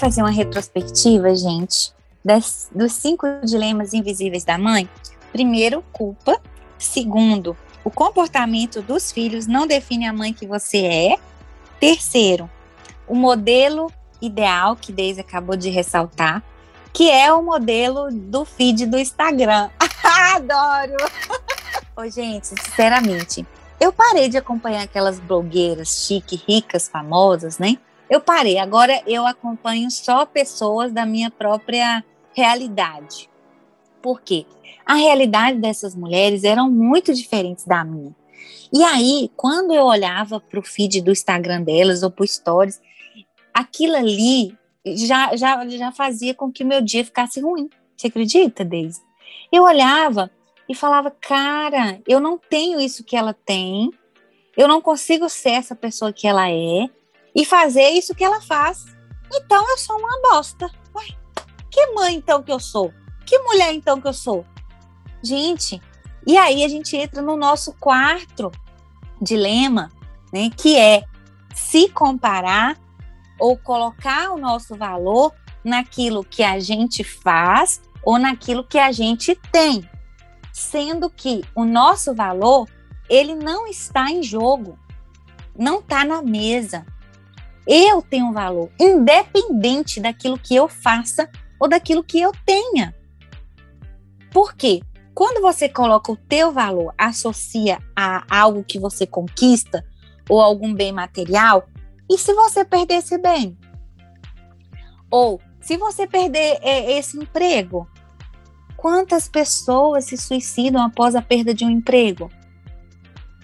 fazer 0.00 0.22
uma 0.22 0.30
retrospectiva, 0.30 1.34
gente, 1.36 1.92
das, 2.24 2.70
dos 2.74 2.92
cinco 2.92 3.26
dilemas 3.44 3.92
invisíveis 3.92 4.44
da 4.44 4.56
mãe. 4.56 4.88
Primeiro, 5.30 5.84
culpa. 5.92 6.40
Segundo, 6.78 7.54
o 7.84 7.90
comportamento 7.90 8.80
dos 8.80 9.12
filhos 9.12 9.46
não 9.46 9.66
define 9.66 10.06
a 10.06 10.12
mãe 10.12 10.32
que 10.32 10.46
você 10.46 10.78
é. 10.78 11.16
Terceiro, 11.80 12.48
o 13.08 13.14
modelo 13.14 13.90
ideal 14.20 14.76
que 14.76 14.92
Deise 14.92 15.20
acabou 15.20 15.56
de 15.56 15.70
ressaltar, 15.70 16.42
que 16.92 17.10
é 17.10 17.32
o 17.32 17.42
modelo 17.42 18.08
do 18.12 18.44
feed 18.44 18.86
do 18.86 18.98
Instagram. 18.98 19.70
Adoro! 20.34 20.96
Ô, 21.96 22.08
gente, 22.08 22.48
sinceramente, 22.48 23.46
eu 23.80 23.92
parei 23.92 24.28
de 24.28 24.36
acompanhar 24.36 24.82
aquelas 24.82 25.18
blogueiras 25.18 26.06
chique, 26.06 26.36
ricas, 26.46 26.86
famosas, 26.86 27.58
né? 27.58 27.78
eu 28.10 28.20
parei. 28.20 28.58
Agora 28.58 29.00
eu 29.06 29.24
acompanho 29.24 29.88
só 29.90 30.26
pessoas 30.26 30.92
da 30.92 31.06
minha 31.06 31.30
própria 31.30 32.04
realidade. 32.34 33.30
Por 34.02 34.20
quê? 34.20 34.44
A 34.84 34.94
realidade 34.94 35.58
dessas 35.58 35.94
mulheres 35.94 36.42
eram 36.42 36.68
muito 36.68 37.14
diferentes 37.14 37.64
da 37.64 37.84
minha. 37.84 38.14
E 38.72 38.82
aí, 38.84 39.30
quando 39.36 39.72
eu 39.72 39.84
olhava 39.84 40.40
para 40.40 40.60
o 40.60 40.62
feed 40.62 41.00
do 41.00 41.10
Instagram 41.10 41.62
delas 41.62 42.02
ou 42.02 42.10
para 42.10 42.26
stories, 42.26 42.80
aquilo 43.52 43.96
ali 43.96 44.56
já, 44.86 45.36
já, 45.36 45.66
já 45.68 45.92
fazia 45.92 46.34
com 46.34 46.52
que 46.52 46.64
meu 46.64 46.80
dia 46.80 47.04
ficasse 47.04 47.40
ruim. 47.40 47.68
Você 47.96 48.06
acredita, 48.06 48.64
Deise? 48.64 49.00
Eu 49.52 49.64
olhava 49.64 50.30
e 50.68 50.74
falava, 50.74 51.10
cara, 51.10 52.00
eu 52.06 52.20
não 52.20 52.38
tenho 52.38 52.80
isso 52.80 53.04
que 53.04 53.16
ela 53.16 53.34
tem, 53.34 53.90
eu 54.56 54.68
não 54.68 54.80
consigo 54.80 55.28
ser 55.28 55.50
essa 55.50 55.74
pessoa 55.74 56.12
que 56.12 56.26
ela 56.26 56.48
é, 56.48 56.88
e 57.34 57.44
fazer 57.44 57.88
isso 57.90 58.14
que 58.14 58.24
ela 58.24 58.40
faz. 58.40 58.84
Então 59.32 59.68
eu 59.68 59.78
sou 59.78 59.96
uma 59.98 60.20
bosta. 60.30 60.70
Ué, 60.94 61.06
que 61.70 61.86
mãe 61.88 62.14
então 62.14 62.42
que 62.42 62.52
eu 62.52 62.60
sou? 62.60 62.92
Que 63.26 63.38
mulher 63.38 63.72
então 63.72 64.00
que 64.00 64.08
eu 64.08 64.12
sou? 64.12 64.44
Gente, 65.22 65.80
e 66.26 66.36
aí 66.36 66.64
a 66.64 66.68
gente 66.68 66.96
entra 66.96 67.22
no 67.22 67.36
nosso 67.36 67.72
quarto 67.74 68.50
dilema, 69.20 69.90
né, 70.32 70.50
que 70.56 70.78
é 70.78 71.04
se 71.54 71.88
comparar 71.88 72.78
ou 73.38 73.56
colocar 73.56 74.30
o 74.30 74.38
nosso 74.38 74.76
valor 74.76 75.32
naquilo 75.64 76.24
que 76.24 76.42
a 76.42 76.58
gente 76.58 77.02
faz 77.02 77.80
ou 78.02 78.18
naquilo 78.18 78.64
que 78.64 78.78
a 78.78 78.92
gente 78.92 79.34
tem, 79.50 79.88
sendo 80.52 81.10
que 81.10 81.42
o 81.54 81.64
nosso 81.64 82.14
valor 82.14 82.68
ele 83.08 83.34
não 83.34 83.66
está 83.66 84.10
em 84.10 84.22
jogo, 84.22 84.78
não 85.58 85.80
está 85.80 86.04
na 86.04 86.22
mesa. 86.22 86.86
Eu 87.66 88.00
tenho 88.00 88.32
valor, 88.32 88.70
independente 88.78 90.00
daquilo 90.00 90.38
que 90.38 90.54
eu 90.54 90.68
faça 90.68 91.28
ou 91.58 91.68
daquilo 91.68 92.02
que 92.02 92.20
eu 92.20 92.32
tenha. 92.46 92.94
Por 94.32 94.54
quê? 94.54 94.80
Quando 95.20 95.42
você 95.42 95.68
coloca 95.68 96.10
o 96.10 96.16
teu 96.16 96.50
valor, 96.50 96.94
associa 96.96 97.78
a 97.94 98.24
algo 98.34 98.64
que 98.64 98.78
você 98.78 99.06
conquista 99.06 99.84
ou 100.26 100.40
algum 100.40 100.72
bem 100.72 100.92
material, 100.92 101.68
e 102.08 102.16
se 102.16 102.32
você 102.32 102.64
perder 102.64 102.94
esse 102.94 103.18
bem? 103.18 103.54
Ou 105.10 105.38
se 105.60 105.76
você 105.76 106.06
perder 106.06 106.58
é, 106.62 106.96
esse 106.96 107.18
emprego? 107.18 107.86
Quantas 108.78 109.28
pessoas 109.28 110.06
se 110.06 110.16
suicidam 110.16 110.82
após 110.82 111.14
a 111.14 111.20
perda 111.20 111.52
de 111.52 111.66
um 111.66 111.70
emprego? 111.70 112.30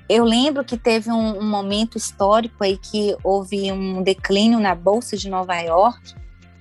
Eu 0.09 0.25
lembro 0.25 0.65
que 0.65 0.79
teve 0.79 1.11
um, 1.11 1.41
um, 1.41 1.47
momento 1.47 1.99
histórico 1.99 2.65
aí 2.65 2.79
que 2.79 3.15
houve 3.23 3.71
um 3.71 4.03
declínio 4.03 4.59
na 4.59 4.75
Bolsa 4.75 5.15
de 5.15 5.29
Nova 5.29 5.55
York 5.57 6.15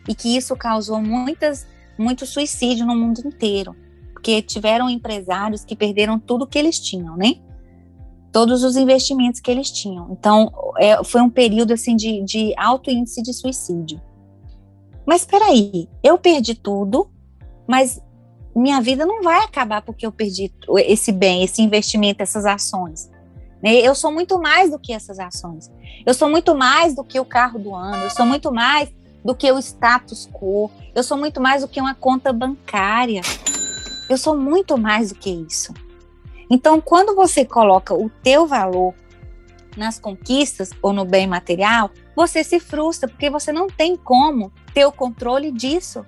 e 0.09 0.13
que 0.13 0.35
isso 0.35 0.57
causou 0.57 1.01
muitas, 1.01 1.65
muito 1.97 2.25
suicídio 2.25 2.85
no 2.85 2.97
mundo 2.97 3.21
inteiro, 3.25 3.73
porque 4.25 4.41
tiveram 4.41 4.89
empresários 4.89 5.63
que 5.63 5.75
perderam 5.75 6.17
tudo 6.17 6.47
que 6.47 6.57
eles 6.57 6.79
tinham, 6.79 7.15
né? 7.15 7.35
Todos 8.31 8.63
os 8.63 8.75
investimentos 8.75 9.39
que 9.39 9.51
eles 9.51 9.69
tinham. 9.69 10.11
Então, 10.11 10.51
é, 10.79 11.03
foi 11.03 11.21
um 11.21 11.29
período 11.29 11.73
assim 11.73 11.95
de, 11.95 12.23
de 12.23 12.51
alto 12.57 12.89
índice 12.89 13.21
de 13.21 13.31
suicídio. 13.31 14.01
Mas 15.05 15.21
espera 15.21 15.45
aí, 15.45 15.87
eu 16.03 16.17
perdi 16.17 16.55
tudo, 16.55 17.07
mas 17.67 18.01
minha 18.55 18.81
vida 18.81 19.05
não 19.05 19.21
vai 19.21 19.43
acabar 19.43 19.83
porque 19.83 20.07
eu 20.07 20.11
perdi 20.11 20.51
esse 20.79 21.11
bem, 21.11 21.43
esse 21.43 21.61
investimento, 21.61 22.23
essas 22.23 22.47
ações. 22.47 23.07
Né? 23.61 23.75
Eu 23.75 23.93
sou 23.93 24.11
muito 24.11 24.41
mais 24.41 24.71
do 24.71 24.79
que 24.79 24.91
essas 24.91 25.19
ações. 25.19 25.71
Eu 26.03 26.15
sou 26.15 26.31
muito 26.31 26.55
mais 26.55 26.95
do 26.95 27.03
que 27.03 27.19
o 27.19 27.25
carro 27.25 27.59
do 27.59 27.75
ano. 27.75 28.05
Eu 28.05 28.09
sou 28.09 28.25
muito 28.25 28.51
mais 28.51 28.89
do 29.23 29.35
que 29.35 29.51
o 29.51 29.59
status 29.59 30.27
quo. 30.33 30.71
Eu 30.95 31.03
sou 31.03 31.15
muito 31.15 31.39
mais 31.39 31.61
do 31.61 31.67
que 31.67 31.79
uma 31.79 31.93
conta 31.93 32.33
bancária. 32.33 33.21
Eu 34.09 34.17
sou 34.17 34.37
muito 34.37 34.77
mais 34.77 35.09
do 35.09 35.15
que 35.15 35.29
isso. 35.29 35.73
Então, 36.49 36.79
quando 36.79 37.15
você 37.15 37.43
coloca 37.43 37.93
o 37.93 38.09
teu 38.21 38.45
valor 38.45 38.93
nas 39.75 39.99
conquistas 39.99 40.69
ou 40.81 40.93
no 40.93 41.03
bem 41.03 41.27
material, 41.27 41.89
você 42.15 42.43
se 42.43 42.59
frustra, 42.59 43.09
porque 43.09 43.29
você 43.29 43.51
não 43.51 43.67
tem 43.67 43.95
como 43.95 44.51
ter 44.73 44.85
o 44.85 44.91
controle 44.91 45.51
disso. 45.51 46.05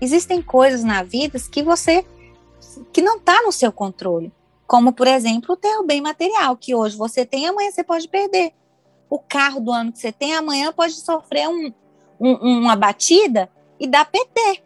Existem 0.00 0.42
coisas 0.42 0.84
na 0.84 1.02
vida 1.02 1.38
que 1.50 1.62
você 1.62 2.04
que 2.92 3.00
não 3.00 3.16
está 3.16 3.42
no 3.42 3.52
seu 3.52 3.72
controle, 3.72 4.32
como 4.66 4.92
por 4.92 5.06
exemplo 5.06 5.54
o 5.54 5.56
teu 5.56 5.86
bem 5.86 6.00
material, 6.00 6.56
que 6.56 6.74
hoje 6.74 6.96
você 6.96 7.24
tem, 7.24 7.46
amanhã 7.46 7.70
você 7.70 7.82
pode 7.82 8.06
perder. 8.08 8.52
O 9.08 9.18
carro 9.18 9.60
do 9.60 9.72
ano 9.72 9.92
que 9.92 9.98
você 9.98 10.12
tem, 10.12 10.34
amanhã 10.34 10.72
pode 10.72 10.94
sofrer 10.94 11.48
um, 11.48 11.72
um, 12.20 12.60
uma 12.60 12.76
batida 12.76 13.48
e 13.80 13.86
dar 13.86 14.04
PT, 14.04 14.62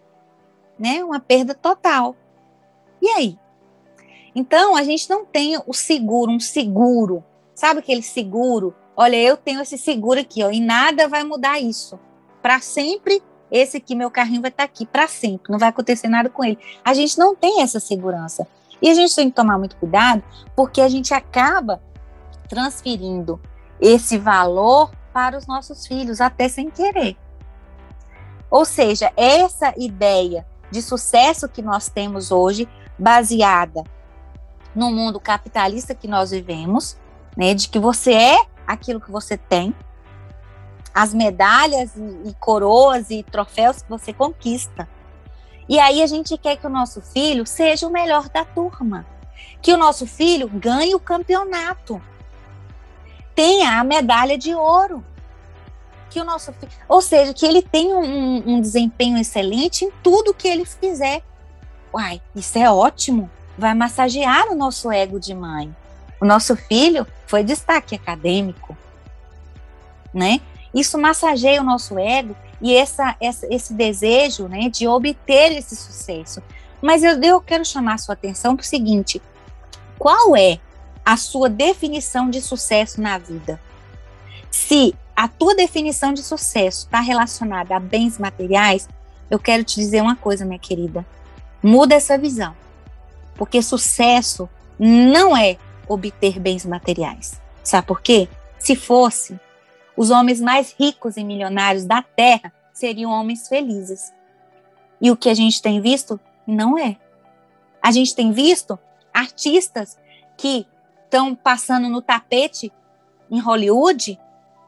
né? 0.81 1.05
Uma 1.05 1.21
perda 1.21 1.55
total. 1.55 2.16
E 3.01 3.09
aí? 3.09 3.38
Então, 4.35 4.75
a 4.75 4.83
gente 4.83 5.09
não 5.11 5.25
tem 5.25 5.61
o 5.66 5.73
seguro, 5.73 6.31
um 6.31 6.40
seguro. 6.40 7.23
Sabe 7.55 7.81
aquele 7.81 8.03
seguro? 8.03 8.75
Olha, 8.97 9.16
eu 9.16 9.37
tenho 9.37 9.61
esse 9.61 9.77
seguro 9.77 10.21
aqui, 10.21 10.43
ó, 10.43 10.51
e 10.51 10.61
nada 10.61 11.09
vai 11.09 11.23
mudar 11.25 11.61
isso. 11.61 11.99
Para 12.43 12.61
sempre, 12.61 13.23
esse 13.51 13.77
aqui, 13.77 13.95
meu 13.95 14.11
carrinho 14.11 14.40
vai 14.40 14.51
estar 14.51 14.66
tá 14.66 14.71
aqui, 14.73 14.87
para 14.87 15.09
sempre, 15.09 15.51
não 15.51 15.59
vai 15.59 15.69
acontecer 15.69 16.09
nada 16.09 16.29
com 16.29 16.45
ele. 16.45 16.59
A 16.85 16.95
gente 16.95 17.19
não 17.19 17.35
tem 17.35 17.62
essa 17.62 17.81
segurança. 17.81 18.47
E 18.81 18.88
a 18.88 18.95
gente 18.95 19.14
tem 19.14 19.29
que 19.29 19.37
tomar 19.37 19.59
muito 19.59 19.77
cuidado, 19.77 20.23
porque 20.57 20.81
a 20.81 20.88
gente 20.88 21.12
acaba 21.12 21.83
transferindo 22.49 23.40
esse 23.81 24.16
valor 24.16 24.90
para 25.12 25.37
os 25.37 25.47
nossos 25.47 25.87
filhos, 25.87 26.21
até 26.21 26.49
sem 26.49 26.71
querer. 26.71 27.16
Ou 28.51 28.64
seja, 28.64 29.12
essa 29.16 29.75
ideia 29.77 30.47
de 30.70 30.83
sucesso 30.83 31.48
que 31.48 31.62
nós 31.62 31.88
temos 31.88 32.30
hoje, 32.30 32.68
baseada 32.98 33.83
no 34.74 34.90
mundo 34.90 35.18
capitalista 35.18 35.94
que 35.94 36.06
nós 36.06 36.30
vivemos, 36.30 36.96
né, 37.37 37.54
de 37.54 37.68
que 37.68 37.78
você 37.78 38.12
é 38.12 38.38
aquilo 38.66 39.00
que 39.00 39.11
você 39.11 39.37
tem, 39.37 39.74
as 40.94 41.14
medalhas 41.14 41.96
e, 41.96 42.28
e 42.28 42.35
coroas 42.35 43.11
e 43.11 43.22
troféus 43.22 43.83
que 43.83 43.88
você 43.88 44.12
conquista. 44.12 44.88
E 45.68 45.78
aí 45.78 46.02
a 46.02 46.06
gente 46.06 46.37
quer 46.37 46.56
que 46.56 46.66
o 46.66 46.70
nosso 46.70 47.00
filho 47.00 47.46
seja 47.46 47.87
o 47.87 47.90
melhor 47.90 48.28
da 48.28 48.44
turma, 48.44 49.06
que 49.62 49.72
o 49.72 49.76
nosso 49.76 50.06
filho 50.06 50.48
ganhe 50.48 50.94
o 50.94 51.00
campeonato, 51.00 52.02
tenha 53.35 53.78
a 53.78 53.85
medalha 53.85 54.37
de 54.37 54.54
ouro, 54.54 55.04
que 56.11 56.20
o 56.20 56.25
nosso 56.25 56.53
filho, 56.53 56.73
ou 56.88 57.01
seja, 57.01 57.33
que 57.33 57.46
ele 57.46 57.62
tenha 57.62 57.96
um, 57.96 58.57
um 58.57 58.61
desempenho 58.61 59.16
excelente 59.16 59.85
em 59.85 59.90
tudo 60.03 60.35
que 60.35 60.49
ele 60.49 60.66
fizer. 60.66 61.23
Uai, 61.92 62.20
isso 62.35 62.59
é 62.59 62.70
ótimo 62.70 63.31
vai 63.61 63.75
massagear 63.75 64.49
o 64.51 64.57
nosso 64.57 64.90
ego 64.90 65.20
de 65.20 65.35
mãe. 65.35 65.75
O 66.20 66.25
nosso 66.25 66.57
filho 66.57 67.07
foi 67.27 67.44
destaque 67.44 67.94
acadêmico, 67.94 68.77
né? 70.12 70.40
Isso 70.75 70.99
massageia 70.99 71.61
o 71.61 71.64
nosso 71.64 71.99
ego 71.99 72.35
e 72.61 72.75
essa, 72.75 73.16
essa, 73.20 73.46
esse 73.53 73.75
desejo, 73.75 74.49
né, 74.49 74.68
de 74.68 74.87
obter 74.87 75.53
esse 75.53 75.77
sucesso. 75.77 76.42
Mas 76.81 77.03
eu, 77.03 77.20
eu 77.23 77.40
quero 77.40 77.64
chamar 77.64 77.94
a 77.94 77.99
sua 77.99 78.14
atenção 78.14 78.57
para 78.57 78.62
o 78.62 78.66
seguinte: 78.66 79.20
qual 79.99 80.37
é 80.37 80.59
a 81.05 81.16
sua 81.16 81.49
definição 81.49 82.31
de 82.31 82.40
sucesso 82.40 83.01
na 83.01 83.18
vida? 83.18 83.61
Se 84.51 84.94
a 85.20 85.28
tua 85.28 85.54
definição 85.54 86.14
de 86.14 86.22
sucesso 86.22 86.87
está 86.87 86.98
relacionada 86.98 87.76
a 87.76 87.78
bens 87.78 88.16
materiais, 88.16 88.88
eu 89.30 89.38
quero 89.38 89.62
te 89.62 89.74
dizer 89.74 90.00
uma 90.00 90.16
coisa, 90.16 90.46
minha 90.46 90.59
querida. 90.59 91.04
Muda 91.62 91.94
essa 91.94 92.16
visão. 92.16 92.56
Porque 93.35 93.61
sucesso 93.61 94.48
não 94.78 95.37
é 95.37 95.59
obter 95.87 96.40
bens 96.40 96.64
materiais. 96.64 97.38
Sabe 97.62 97.87
por 97.87 98.00
quê? 98.00 98.30
Se 98.59 98.74
fosse, 98.74 99.38
os 99.94 100.09
homens 100.09 100.40
mais 100.40 100.72
ricos 100.72 101.18
e 101.18 101.22
milionários 101.22 101.85
da 101.85 102.00
Terra 102.00 102.50
seriam 102.72 103.11
homens 103.11 103.46
felizes. 103.46 104.14
E 105.02 105.11
o 105.11 105.16
que 105.18 105.28
a 105.28 105.35
gente 105.35 105.61
tem 105.61 105.83
visto 105.83 106.18
não 106.46 106.78
é. 106.78 106.96
A 107.83 107.92
gente 107.92 108.14
tem 108.14 108.33
visto 108.33 108.78
artistas 109.12 109.98
que 110.38 110.66
estão 111.04 111.35
passando 111.35 111.90
no 111.90 112.00
tapete 112.00 112.72
em 113.30 113.38
Hollywood, 113.38 114.18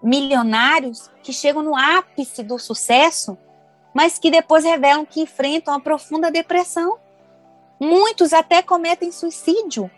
milionários 0.02 1.10
que 1.22 1.32
chegam 1.32 1.62
no 1.62 1.76
ápice 1.76 2.42
do 2.42 2.58
sucesso, 2.58 3.38
mas 3.94 4.18
que 4.18 4.30
depois 4.30 4.64
revelam 4.64 5.06
que 5.06 5.20
enfrentam 5.20 5.74
uma 5.74 5.80
profunda 5.80 6.30
depressão. 6.30 6.98
Muitos 7.78 8.32
até 8.32 8.62
cometem 8.62 9.12
suicídio. 9.12 9.90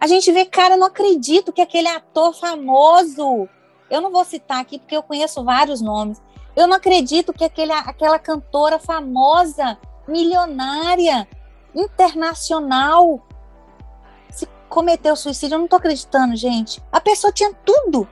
A 0.00 0.06
gente 0.06 0.32
vê, 0.32 0.44
cara, 0.44 0.76
não 0.76 0.86
acredito 0.86 1.52
que 1.52 1.60
aquele 1.60 1.88
ator 1.88 2.34
famoso, 2.34 3.48
eu 3.90 4.00
não 4.00 4.10
vou 4.10 4.24
citar 4.24 4.60
aqui 4.60 4.78
porque 4.78 4.96
eu 4.96 5.02
conheço 5.02 5.44
vários 5.44 5.80
nomes. 5.80 6.20
Eu 6.54 6.66
não 6.66 6.76
acredito 6.76 7.32
que 7.32 7.44
aquele, 7.44 7.72
aquela 7.72 8.18
cantora 8.18 8.78
famosa, 8.78 9.78
milionária, 10.06 11.26
internacional, 11.74 13.26
se 14.30 14.46
cometeu 14.68 15.16
suicídio. 15.16 15.54
Eu 15.54 15.60
não 15.60 15.68
tô 15.68 15.76
acreditando, 15.76 16.36
gente. 16.36 16.82
A 16.90 17.00
pessoa 17.00 17.32
tinha 17.32 17.52
tudo. 17.64 18.08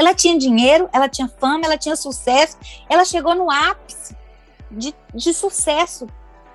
Ela 0.00 0.14
tinha 0.14 0.38
dinheiro, 0.38 0.88
ela 0.94 1.10
tinha 1.10 1.28
fama, 1.28 1.66
ela 1.66 1.76
tinha 1.76 1.94
sucesso, 1.94 2.56
ela 2.88 3.04
chegou 3.04 3.34
no 3.34 3.50
ápice 3.50 4.16
de, 4.70 4.94
de 5.14 5.34
sucesso 5.34 6.06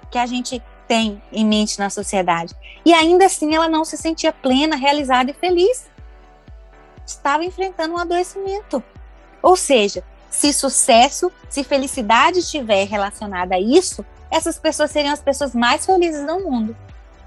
que 0.09 0.17
a 0.17 0.25
gente 0.25 0.59
tem 0.87 1.21
em 1.31 1.45
mente 1.45 1.77
na 1.77 1.91
sociedade. 1.91 2.55
E 2.83 2.91
ainda 2.91 3.27
assim 3.27 3.53
ela 3.53 3.69
não 3.69 3.85
se 3.85 3.97
sentia 3.97 4.33
plena, 4.33 4.75
realizada 4.75 5.29
e 5.29 5.33
feliz. 5.35 5.87
Estava 7.05 7.45
enfrentando 7.45 7.93
um 7.93 7.99
adoecimento. 7.99 8.83
Ou 9.43 9.55
seja, 9.55 10.03
se 10.27 10.51
sucesso, 10.51 11.31
se 11.47 11.63
felicidade 11.63 12.39
estiver 12.39 12.87
relacionada 12.87 13.53
a 13.53 13.61
isso, 13.61 14.03
essas 14.31 14.57
pessoas 14.57 14.89
seriam 14.89 15.13
as 15.13 15.21
pessoas 15.21 15.53
mais 15.53 15.85
felizes 15.85 16.25
do 16.25 16.39
mundo. 16.39 16.75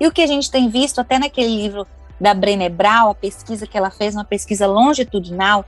E 0.00 0.06
o 0.08 0.10
que 0.10 0.22
a 0.22 0.26
gente 0.26 0.50
tem 0.50 0.68
visto 0.68 1.00
até 1.00 1.16
naquele 1.16 1.62
livro 1.62 1.86
da 2.20 2.34
Brené 2.34 2.68
Brown, 2.68 3.08
a 3.08 3.14
pesquisa 3.14 3.68
que 3.68 3.78
ela 3.78 3.92
fez, 3.92 4.16
uma 4.16 4.24
pesquisa 4.24 4.66
longitudinal, 4.66 5.64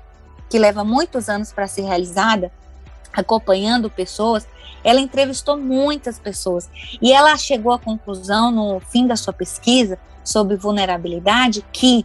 que 0.51 0.59
leva 0.59 0.85
muitos 0.85 1.29
anos 1.29 1.53
para 1.53 1.69
ser 1.69 1.83
realizada, 1.83 2.53
acompanhando 3.13 3.89
pessoas, 3.89 4.47
ela 4.83 5.01
entrevistou 5.01 5.57
muitas 5.57 6.19
pessoas 6.19 6.69
e 7.01 7.13
ela 7.13 7.37
chegou 7.37 7.73
à 7.73 7.79
conclusão 7.79 8.51
no 8.51 8.81
fim 8.81 9.07
da 9.07 9.17
sua 9.17 9.33
pesquisa 9.33 9.99
sobre 10.25 10.57
vulnerabilidade 10.57 11.65
que 11.73 12.05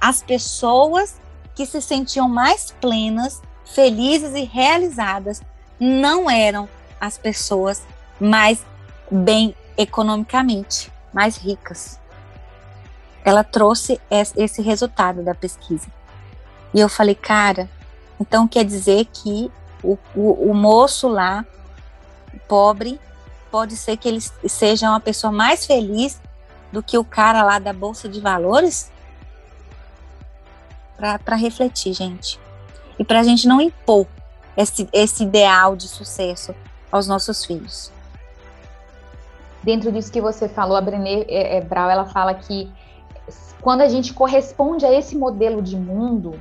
as 0.00 0.22
pessoas 0.22 1.16
que 1.54 1.66
se 1.66 1.80
sentiam 1.82 2.28
mais 2.28 2.74
plenas, 2.80 3.42
felizes 3.64 4.34
e 4.34 4.44
realizadas 4.44 5.42
não 5.78 6.30
eram 6.30 6.68
as 7.00 7.18
pessoas 7.18 7.82
mais 8.18 8.64
bem 9.10 9.54
economicamente, 9.76 10.92
mais 11.12 11.36
ricas. 11.36 11.98
Ela 13.24 13.44
trouxe 13.44 14.00
esse 14.10 14.62
resultado 14.62 15.22
da 15.22 15.34
pesquisa. 15.34 15.97
E 16.74 16.80
eu 16.80 16.88
falei, 16.88 17.14
cara, 17.14 17.68
então 18.20 18.46
quer 18.46 18.64
dizer 18.64 19.06
que 19.06 19.50
o, 19.82 19.96
o, 20.14 20.50
o 20.50 20.54
moço 20.54 21.08
lá 21.08 21.44
pobre, 22.46 23.00
pode 23.50 23.76
ser 23.76 23.96
que 23.96 24.08
ele 24.08 24.20
seja 24.20 24.88
uma 24.88 25.00
pessoa 25.00 25.32
mais 25.32 25.66
feliz 25.66 26.20
do 26.72 26.82
que 26.82 26.98
o 26.98 27.04
cara 27.04 27.42
lá 27.42 27.58
da 27.58 27.72
Bolsa 27.72 28.08
de 28.08 28.20
Valores? 28.20 28.90
Para 30.96 31.36
refletir, 31.36 31.92
gente. 31.92 32.38
E 32.98 33.04
para 33.04 33.20
a 33.20 33.22
gente 33.22 33.46
não 33.46 33.60
impor 33.60 34.06
esse, 34.56 34.88
esse 34.92 35.22
ideal 35.22 35.76
de 35.76 35.86
sucesso 35.86 36.54
aos 36.90 37.06
nossos 37.06 37.44
filhos. 37.44 37.92
Dentro 39.62 39.92
disso 39.92 40.10
que 40.10 40.20
você 40.20 40.48
falou, 40.48 40.76
a 40.76 40.80
Brené 40.80 41.24
é, 41.28 41.58
é, 41.58 41.60
Brau, 41.60 41.88
ela 41.88 42.06
fala 42.06 42.34
que 42.34 42.70
quando 43.60 43.82
a 43.82 43.88
gente 43.88 44.12
corresponde 44.12 44.84
a 44.84 44.92
esse 44.92 45.16
modelo 45.16 45.62
de 45.62 45.76
mundo, 45.76 46.40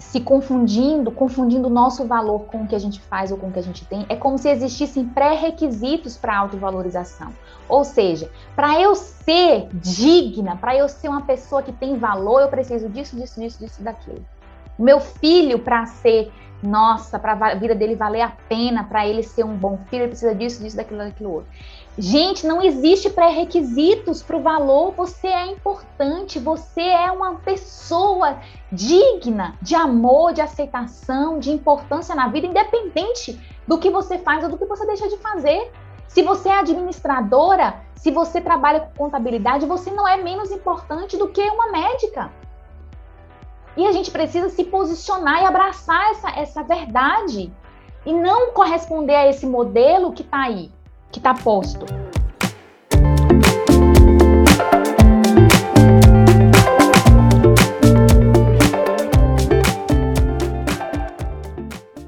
se 0.00 0.18
confundindo, 0.18 1.10
confundindo 1.10 1.68
o 1.68 1.70
nosso 1.70 2.06
valor 2.06 2.46
com 2.46 2.62
o 2.62 2.66
que 2.66 2.74
a 2.74 2.78
gente 2.78 3.00
faz 3.02 3.30
ou 3.30 3.36
com 3.36 3.48
o 3.48 3.52
que 3.52 3.58
a 3.58 3.62
gente 3.62 3.84
tem, 3.84 4.06
é 4.08 4.16
como 4.16 4.38
se 4.38 4.48
existissem 4.48 5.04
pré-requisitos 5.04 6.16
para 6.16 6.36
autovalorização. 6.38 7.28
Ou 7.68 7.84
seja, 7.84 8.30
para 8.56 8.80
eu 8.80 8.94
ser 8.94 9.68
digna, 9.74 10.56
para 10.56 10.74
eu 10.74 10.88
ser 10.88 11.08
uma 11.08 11.22
pessoa 11.22 11.62
que 11.62 11.70
tem 11.70 11.98
valor, 11.98 12.40
eu 12.40 12.48
preciso 12.48 12.88
disso, 12.88 13.14
disso, 13.14 13.38
disso, 13.38 13.58
disso, 13.58 13.82
daquilo. 13.82 14.24
O 14.78 14.82
meu 14.82 15.00
filho, 15.00 15.58
para 15.58 15.84
ser, 15.84 16.32
nossa, 16.62 17.18
para 17.18 17.32
a 17.32 17.54
vida 17.54 17.74
dele 17.74 17.94
valer 17.94 18.22
a 18.22 18.32
pena, 18.48 18.84
para 18.84 19.06
ele 19.06 19.22
ser 19.22 19.44
um 19.44 19.54
bom 19.54 19.78
filho, 19.90 20.04
ele 20.04 20.08
precisa 20.08 20.34
disso, 20.34 20.62
disso, 20.62 20.76
daquilo, 20.76 20.98
daquilo 21.00 21.30
outro. 21.30 21.50
Gente, 22.02 22.46
não 22.46 22.62
existe 22.62 23.10
pré-requisitos 23.10 24.22
para 24.22 24.34
o 24.34 24.40
valor. 24.40 24.92
Você 24.92 25.26
é 25.26 25.48
importante, 25.48 26.38
você 26.38 26.80
é 26.80 27.12
uma 27.12 27.34
pessoa 27.34 28.38
digna 28.72 29.58
de 29.60 29.74
amor, 29.74 30.32
de 30.32 30.40
aceitação, 30.40 31.38
de 31.38 31.50
importância 31.50 32.14
na 32.14 32.26
vida, 32.28 32.46
independente 32.46 33.38
do 33.68 33.76
que 33.76 33.90
você 33.90 34.16
faz 34.16 34.42
ou 34.42 34.48
do 34.48 34.56
que 34.56 34.64
você 34.64 34.86
deixa 34.86 35.10
de 35.10 35.18
fazer. 35.18 35.70
Se 36.08 36.22
você 36.22 36.48
é 36.48 36.60
administradora, 36.60 37.82
se 37.94 38.10
você 38.10 38.40
trabalha 38.40 38.80
com 38.80 39.04
contabilidade, 39.04 39.66
você 39.66 39.90
não 39.90 40.08
é 40.08 40.16
menos 40.16 40.50
importante 40.50 41.18
do 41.18 41.28
que 41.28 41.42
uma 41.42 41.70
médica. 41.70 42.32
E 43.76 43.86
a 43.86 43.92
gente 43.92 44.10
precisa 44.10 44.48
se 44.48 44.64
posicionar 44.64 45.42
e 45.42 45.44
abraçar 45.44 46.12
essa, 46.12 46.30
essa 46.30 46.62
verdade. 46.62 47.52
E 48.06 48.12
não 48.14 48.52
corresponder 48.52 49.16
a 49.16 49.28
esse 49.28 49.44
modelo 49.44 50.14
que 50.14 50.22
está 50.22 50.44
aí, 50.44 50.72
que 51.10 51.18
está 51.18 51.34
posto. 51.34 51.86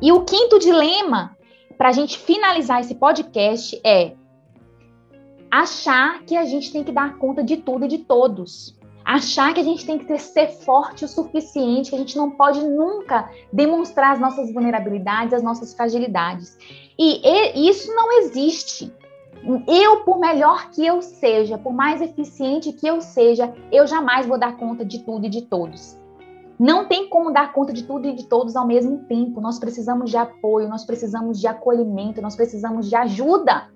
E 0.00 0.10
o 0.10 0.24
quinto 0.24 0.58
dilema, 0.58 1.36
para 1.78 1.90
a 1.90 1.92
gente 1.92 2.18
finalizar 2.18 2.80
esse 2.80 2.96
podcast, 2.96 3.80
é 3.84 4.14
achar 5.48 6.22
que 6.24 6.36
a 6.36 6.44
gente 6.44 6.72
tem 6.72 6.82
que 6.82 6.90
dar 6.90 7.18
conta 7.18 7.44
de 7.44 7.58
tudo 7.58 7.84
e 7.84 7.88
de 7.88 7.98
todos. 7.98 8.76
Achar 9.04 9.52
que 9.54 9.60
a 9.60 9.64
gente 9.64 9.84
tem 9.84 9.98
que 9.98 10.06
ter, 10.06 10.18
ser 10.18 10.48
forte 10.48 11.04
o 11.04 11.08
suficiente, 11.08 11.90
que 11.90 11.96
a 11.96 11.98
gente 11.98 12.16
não 12.16 12.30
pode 12.30 12.60
nunca 12.64 13.30
demonstrar 13.52 14.12
as 14.12 14.20
nossas 14.20 14.52
vulnerabilidades, 14.52 15.34
as 15.34 15.42
nossas 15.42 15.74
fragilidades. 15.74 16.56
E, 16.98 17.20
e 17.26 17.68
isso 17.68 17.92
não 17.94 18.20
existe. 18.20 18.92
Eu, 19.66 20.04
por 20.04 20.20
melhor 20.20 20.70
que 20.70 20.86
eu 20.86 21.02
seja, 21.02 21.58
por 21.58 21.72
mais 21.72 22.00
eficiente 22.00 22.72
que 22.72 22.86
eu 22.86 23.00
seja, 23.00 23.52
eu 23.72 23.86
jamais 23.86 24.26
vou 24.26 24.38
dar 24.38 24.56
conta 24.56 24.84
de 24.84 25.00
tudo 25.00 25.26
e 25.26 25.28
de 25.28 25.42
todos. 25.42 25.98
Não 26.58 26.86
tem 26.86 27.08
como 27.08 27.32
dar 27.32 27.52
conta 27.52 27.72
de 27.72 27.82
tudo 27.82 28.06
e 28.06 28.14
de 28.14 28.28
todos 28.28 28.54
ao 28.54 28.66
mesmo 28.66 28.98
tempo. 29.08 29.40
Nós 29.40 29.58
precisamos 29.58 30.10
de 30.10 30.16
apoio, 30.16 30.68
nós 30.68 30.84
precisamos 30.84 31.40
de 31.40 31.48
acolhimento, 31.48 32.22
nós 32.22 32.36
precisamos 32.36 32.88
de 32.88 32.94
ajuda. 32.94 33.68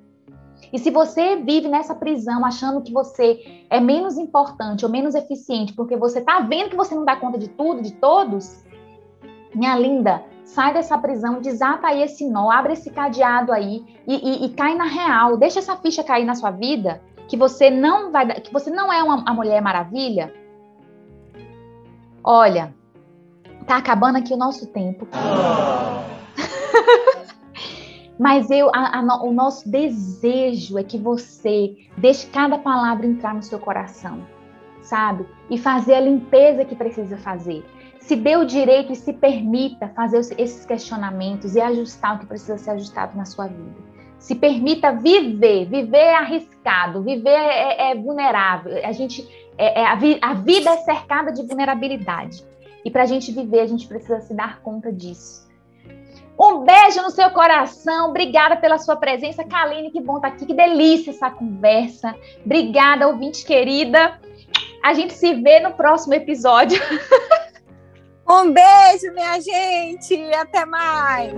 E 0.73 0.79
se 0.79 0.91
você 0.91 1.37
vive 1.37 1.69
nessa 1.69 1.95
prisão 1.95 2.45
achando 2.45 2.81
que 2.83 2.93
você 2.93 3.65
é 3.69 3.81
menos 3.81 4.17
importante 4.17 4.85
ou 4.85 4.91
menos 4.91 5.15
eficiente 5.15 5.73
porque 5.73 5.97
você 5.97 6.21
está 6.21 6.41
vendo 6.41 6.71
que 6.71 6.77
você 6.77 6.95
não 6.95 7.05
dá 7.05 7.17
conta 7.17 7.39
de 7.39 7.49
tudo, 7.49 7.83
de 7.83 7.93
todos, 7.93 8.65
minha 9.55 9.77
linda, 9.77 10.23
sai 10.47 10.73
dessa 10.73 10.97
prisão, 10.97 11.41
desata 11.41 11.89
aí 11.89 12.03
esse 12.03 12.27
nó, 12.27 12.51
abre 12.51 12.73
esse 12.73 12.89
cadeado 12.89 13.53
aí 13.53 13.85
e, 14.07 14.15
e, 14.15 14.47
e 14.47 14.49
cai 14.51 14.75
na 14.75 14.87
real. 14.87 15.37
Deixa 15.37 15.59
essa 15.59 15.77
ficha 15.77 16.03
cair 16.05 16.25
na 16.25 16.35
sua 16.35 16.51
vida 16.51 17.03
que 17.29 17.37
você 17.37 17.69
não 17.69 18.13
vai, 18.13 18.41
que 18.41 18.53
você 18.53 18.71
não 18.71 18.93
é 18.93 19.03
uma, 19.03 19.17
uma 19.17 19.35
mulher 19.35 19.61
maravilha. 19.61 20.33
Olha, 22.23 22.73
tá 23.67 23.77
acabando 23.77 24.19
aqui 24.19 24.33
o 24.33 24.37
nosso 24.37 24.67
tempo. 24.69 25.07
Mas 28.19 28.51
eu, 28.51 28.71
a, 28.73 28.99
a, 28.99 29.23
o 29.25 29.33
nosso 29.33 29.69
desejo 29.69 30.79
é 30.79 30.85
que 30.85 30.97
você 30.97 31.77
deixe 31.99 32.27
cada 32.29 32.57
palavra 32.57 33.05
entrar 33.05 33.35
no 33.35 33.43
seu 33.43 33.59
coração, 33.59 34.27
sabe? 34.81 35.27
E 35.51 35.59
fazer 35.59 35.97
a 35.97 36.01
limpeza 36.01 36.65
que 36.65 36.75
precisa 36.75 37.19
fazer. 37.19 37.63
Se 38.07 38.15
dê 38.15 38.37
o 38.37 38.45
direito 38.45 38.93
e 38.93 38.95
se 38.95 39.13
permita 39.13 39.89
fazer 39.89 40.19
esses 40.39 40.65
questionamentos 40.65 41.57
e 41.57 41.61
ajustar 41.61 42.15
o 42.15 42.19
que 42.21 42.27
precisa 42.27 42.57
ser 42.57 42.71
ajustado 42.71 43.17
na 43.17 43.25
sua 43.25 43.49
vida. 43.49 43.75
Se 44.17 44.37
permita 44.37 44.93
viver. 44.93 45.65
Viver 45.65 45.97
é 45.97 46.15
arriscado, 46.15 47.03
viver 47.03 47.31
é, 47.31 47.91
é 47.91 47.95
vulnerável. 47.97 48.81
A 48.85 48.93
gente 48.93 49.29
é, 49.59 49.81
é 49.81 49.87
a, 49.87 49.97
vi, 49.97 50.21
a 50.23 50.35
vida 50.35 50.71
é 50.71 50.77
cercada 50.77 51.33
de 51.33 51.43
vulnerabilidade. 51.43 52.45
E 52.85 52.93
para 52.93 53.03
a 53.03 53.07
gente 53.07 53.33
viver, 53.33 53.59
a 53.59 53.67
gente 53.67 53.89
precisa 53.89 54.21
se 54.21 54.33
dar 54.33 54.61
conta 54.61 54.93
disso. 54.93 55.45
Um 56.39 56.61
beijo 56.61 57.03
no 57.03 57.11
seu 57.11 57.29
coração. 57.31 58.11
Obrigada 58.11 58.55
pela 58.55 58.79
sua 58.79 58.95
presença, 58.95 59.43
Kaline. 59.43 59.91
Que 59.91 60.01
bom 60.01 60.19
estar 60.19 60.29
tá 60.29 60.37
aqui. 60.37 60.47
Que 60.47 60.55
delícia 60.55 61.11
essa 61.11 61.29
conversa. 61.29 62.15
Obrigada, 62.45 63.09
ouvinte 63.09 63.45
querida. 63.45 64.21
A 64.85 64.95
gente 64.95 65.13
se 65.13 65.35
vê 65.35 65.59
no 65.59 65.73
próximo 65.73 66.15
episódio. 66.15 66.81
Um 68.29 68.53
beijo, 68.53 69.13
minha 69.15 69.41
gente. 69.41 70.35
Até 70.35 70.67
mais. 70.67 71.33